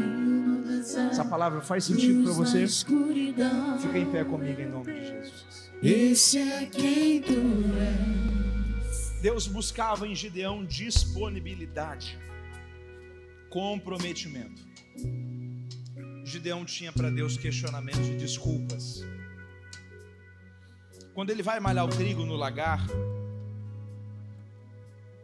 Essa 1.11 1.25
palavra 1.25 1.61
faz 1.61 1.85
sentido 1.85 2.25
para 2.25 2.33
você? 2.33 2.67
Fica 2.67 3.99
em 3.99 4.11
pé 4.11 4.25
comigo 4.25 4.61
em 4.61 4.69
nome 4.69 4.93
de 4.93 5.01
Jesus. 5.01 5.71
Esse 5.83 6.39
é 6.39 6.67
quem 6.67 7.23
tu 7.23 7.33
és. 7.79 8.44
Deus 9.25 9.47
buscava 9.47 10.07
em 10.07 10.15
Gideão 10.15 10.67
disponibilidade, 10.67 12.19
comprometimento. 13.49 14.63
Gideão 16.23 16.63
tinha 16.63 16.93
para 16.93 17.09
Deus 17.09 17.39
questionamentos 17.39 18.07
e 18.07 18.17
desculpas. 18.17 19.03
Quando 21.15 21.31
ele 21.31 21.43
vai 21.43 21.59
malhar 21.59 21.87
o 21.87 21.89
trigo 21.89 22.27
no 22.27 22.37
lagar, 22.37 22.87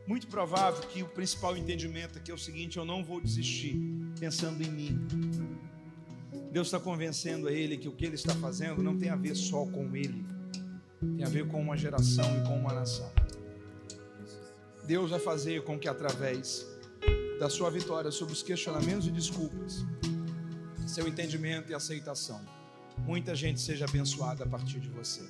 muito 0.07 0.29
provável 0.29 0.81
que 0.89 1.03
o 1.03 1.09
principal 1.09 1.55
entendimento 1.55 2.17
aqui 2.17 2.31
é 2.31 2.35
o 2.35 2.39
seguinte: 2.39 2.79
eu 2.79 2.87
não 2.87 3.05
vou 3.05 3.21
desistir 3.21 3.77
pensando 4.19 4.63
em 4.63 4.71
mim. 4.71 5.07
Deus 6.51 6.69
está 6.69 6.81
convencendo 6.81 7.49
a 7.49 7.53
ele 7.53 7.77
que 7.77 7.87
o 7.87 7.93
que 7.93 8.07
ele 8.07 8.15
está 8.15 8.35
fazendo 8.35 8.83
não 8.83 8.97
tem 8.97 9.11
a 9.11 9.17
ver 9.17 9.35
só 9.35 9.67
com 9.67 9.95
ele, 9.95 10.25
tem 11.19 11.23
a 11.23 11.29
ver 11.29 11.47
com 11.49 11.61
uma 11.61 11.77
geração 11.77 12.25
e 12.39 12.49
com 12.49 12.59
uma 12.59 12.73
nação. 12.73 13.13
Deus 14.90 15.12
vai 15.12 15.20
fazer 15.20 15.62
com 15.62 15.79
que 15.79 15.87
através 15.87 16.66
da 17.38 17.48
sua 17.48 17.70
vitória 17.70 18.11
sobre 18.11 18.35
os 18.35 18.42
questionamentos 18.42 19.07
e 19.07 19.12
desculpas, 19.12 19.87
seu 20.85 21.07
entendimento 21.07 21.70
e 21.70 21.74
aceitação, 21.76 22.40
muita 22.98 23.33
gente 23.37 23.61
seja 23.61 23.85
abençoada 23.85 24.42
a 24.42 24.48
partir 24.48 24.81
de 24.81 24.88
você. 24.88 25.22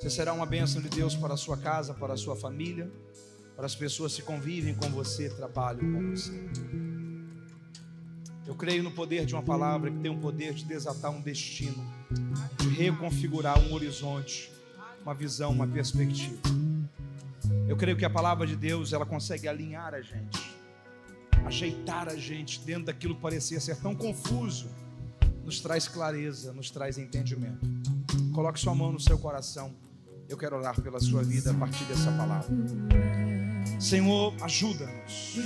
Você 0.00 0.08
será 0.08 0.32
uma 0.32 0.46
bênção 0.46 0.80
de 0.80 0.88
Deus 0.88 1.14
para 1.14 1.34
a 1.34 1.36
sua 1.36 1.58
casa, 1.58 1.92
para 1.92 2.14
a 2.14 2.16
sua 2.16 2.34
família, 2.34 2.90
para 3.54 3.66
as 3.66 3.74
pessoas 3.74 4.16
que 4.16 4.22
convivem 4.22 4.74
com 4.74 4.88
você, 4.88 5.28
trabalham 5.28 5.92
com 5.92 6.10
você. 6.10 6.32
Eu 8.46 8.54
creio 8.54 8.82
no 8.82 8.90
poder 8.90 9.26
de 9.26 9.34
uma 9.34 9.42
palavra 9.42 9.90
que 9.90 9.98
tem 9.98 10.10
o 10.10 10.18
poder 10.18 10.54
de 10.54 10.64
desatar 10.64 11.10
um 11.10 11.20
destino, 11.20 11.84
de 12.56 12.70
reconfigurar 12.70 13.60
um 13.60 13.74
horizonte, 13.74 14.50
uma 15.04 15.12
visão, 15.12 15.52
uma 15.52 15.66
perspectiva. 15.66 16.67
Eu 17.68 17.76
creio 17.76 17.96
que 17.96 18.04
a 18.04 18.10
palavra 18.10 18.46
de 18.46 18.56
Deus, 18.56 18.92
ela 18.92 19.04
consegue 19.04 19.46
alinhar 19.46 19.94
a 19.94 20.00
gente, 20.00 20.54
ajeitar 21.44 22.08
a 22.08 22.16
gente 22.16 22.60
dentro 22.60 22.84
daquilo 22.84 23.14
que 23.14 23.20
parecia 23.20 23.60
ser 23.60 23.76
tão 23.76 23.94
confuso, 23.94 24.68
nos 25.44 25.60
traz 25.60 25.88
clareza, 25.88 26.52
nos 26.52 26.70
traz 26.70 26.98
entendimento. 26.98 27.66
Coloque 28.34 28.58
sua 28.60 28.74
mão 28.74 28.92
no 28.92 29.00
seu 29.00 29.18
coração. 29.18 29.74
Eu 30.28 30.36
quero 30.36 30.56
orar 30.56 30.80
pela 30.80 31.00
sua 31.00 31.22
vida 31.22 31.50
a 31.50 31.54
partir 31.54 31.84
dessa 31.84 32.12
palavra. 32.12 32.48
Senhor, 33.80 34.34
ajuda-nos. 34.42 35.36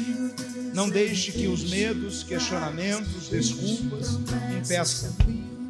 Não 0.74 0.88
deixe 0.88 1.30
que 1.32 1.46
os 1.46 1.70
medos, 1.70 2.24
questionamentos, 2.24 3.28
desculpas 3.28 4.18
impeçam 4.58 5.14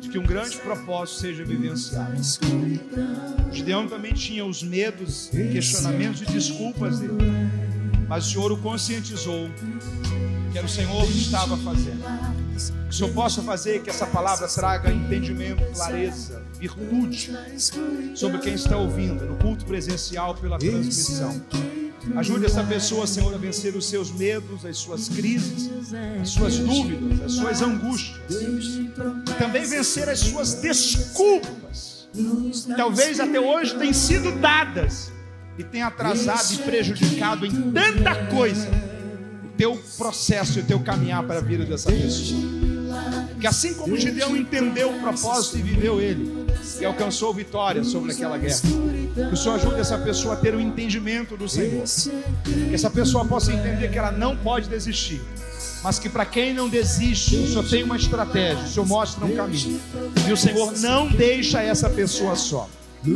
de 0.03 0.09
que 0.09 0.19
um 0.19 0.25
grande 0.25 0.57
propósito 0.59 1.21
seja 1.21 1.45
vivenciado. 1.45 2.21
Gideão 3.53 3.87
também 3.87 4.12
tinha 4.12 4.45
os 4.45 4.62
medos, 4.62 5.31
questionamentos 5.31 6.23
e 6.23 6.27
desculpas 6.27 6.99
dele, 6.99 7.15
mas 8.09 8.27
o 8.27 8.31
Senhor 8.33 8.51
o 8.51 8.57
conscientizou 8.59 9.49
que 10.51 10.59
era 10.59 10.67
o 10.67 10.71
Senhor 10.71 11.07
que 11.07 11.19
estava 11.19 11.57
fazendo. 11.57 12.03
Que 12.85 12.91
o 12.91 12.93
Senhor 12.93 13.12
possa 13.15 13.43
fazer 13.43 13.83
que 13.83 13.88
essa 13.88 14.07
palavra 14.07 14.47
traga 14.49 14.93
entendimento, 14.93 15.65
clareza, 15.73 16.43
virtude 16.59 17.31
sobre 18.15 18.38
quem 18.38 18.55
está 18.55 18.77
ouvindo 18.77 19.25
no 19.25 19.37
culto 19.37 19.65
presencial 19.65 20.35
pela 20.35 20.59
transmissão. 20.59 21.41
Ajude 22.17 22.47
essa 22.47 22.65
pessoa, 22.65 23.07
Senhor, 23.07 23.33
a 23.33 23.38
vencer 23.38 23.77
os 23.77 23.87
seus 23.87 24.11
medos, 24.11 24.65
as 24.65 24.77
suas 24.77 25.09
crises, 25.09 25.71
as 26.21 26.31
suas 26.31 26.59
dúvidas, 26.59 27.21
as 27.23 27.33
suas 27.33 27.62
angústias. 27.62 28.35
E 28.35 29.35
também 29.38 29.65
vencer 29.65 30.09
as 30.09 30.19
suas 30.19 30.55
desculpas. 30.55 32.09
Talvez 32.77 33.21
até 33.21 33.41
hoje 33.41 33.75
tenham 33.77 33.95
sido 33.95 34.33
dadas 34.33 35.12
e 35.57 35.65
tenha 35.65 35.87
atrasado 35.87 36.53
e 36.53 36.59
prejudicado 36.59 37.47
em 37.47 37.73
tanta 37.73 38.27
coisa 38.27 38.69
o 39.45 39.57
teu 39.57 39.81
processo 39.97 40.59
e 40.59 40.62
o 40.62 40.65
teu 40.65 40.81
caminhar 40.81 41.23
para 41.23 41.38
a 41.38 41.43
vida 41.43 41.65
dessa 41.65 41.91
pessoa. 41.91 42.41
Que 43.41 43.47
assim 43.47 43.75
como 43.75 43.97
Gideão 43.97 44.37
entendeu 44.37 44.95
o 44.95 45.01
propósito 45.01 45.59
e 45.59 45.62
viveu 45.62 46.01
ele, 46.01 46.47
e 46.81 46.85
alcançou 46.85 47.33
vitória 47.33 47.83
sobre 47.83 48.12
aquela 48.12 48.37
guerra. 48.38 48.61
Que 49.14 49.35
o 49.35 49.37
Senhor 49.37 49.55
ajude 49.57 49.81
essa 49.81 49.98
pessoa 49.98 50.35
a 50.35 50.37
ter 50.37 50.55
o 50.55 50.61
entendimento 50.61 51.37
do 51.37 51.48
Senhor. 51.48 51.85
Que 52.44 52.75
essa 52.75 52.90
pessoa 52.90 53.25
possa 53.25 53.53
entender 53.53 53.90
que 53.90 53.98
ela 53.98 54.12
não 54.12 54.37
pode 54.37 54.68
desistir. 54.68 55.20
Mas 55.83 55.98
que 55.98 56.09
para 56.09 56.25
quem 56.25 56.55
não 56.55 56.68
desiste, 56.68 57.37
o 57.37 57.48
Senhor 57.48 57.68
tem 57.68 57.83
uma 57.83 57.96
estratégia, 57.96 58.64
o 58.64 58.68
Senhor 58.68 58.87
mostra 58.87 59.25
um 59.25 59.35
caminho. 59.35 59.81
E 60.27 60.33
o 60.33 60.37
Senhor 60.37 60.72
não 60.79 61.09
deixa 61.09 61.61
essa 61.62 61.90
pessoa 61.90 62.37
só. 62.37 62.68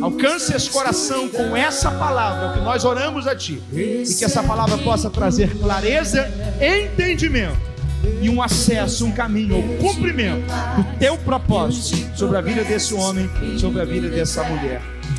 Alcance 0.02 0.52
esse 0.52 0.68
coração 0.68 1.28
com 1.28 1.56
essa 1.56 1.92
palavra, 1.92 2.58
que 2.58 2.64
nós 2.64 2.84
oramos 2.84 3.28
a 3.28 3.36
Ti. 3.36 3.62
E 3.72 4.04
que 4.18 4.24
essa 4.24 4.42
palavra 4.42 4.78
possa 4.78 5.08
trazer 5.08 5.56
clareza 5.58 6.28
entendimento 6.60 7.76
e 8.20 8.28
um 8.28 8.42
acesso, 8.42 9.06
um 9.06 9.12
caminho, 9.12 9.58
um 9.58 9.76
cumprimento 9.78 10.46
do 10.76 10.98
teu 10.98 11.16
propósito 11.18 12.16
sobre 12.16 12.36
a 12.36 12.40
vida 12.40 12.64
desse 12.64 12.94
homem, 12.94 13.30
sobre 13.58 13.80
a 13.80 13.84
vida 13.84 14.08
dessa 14.08 14.42
mulher. 14.42 14.95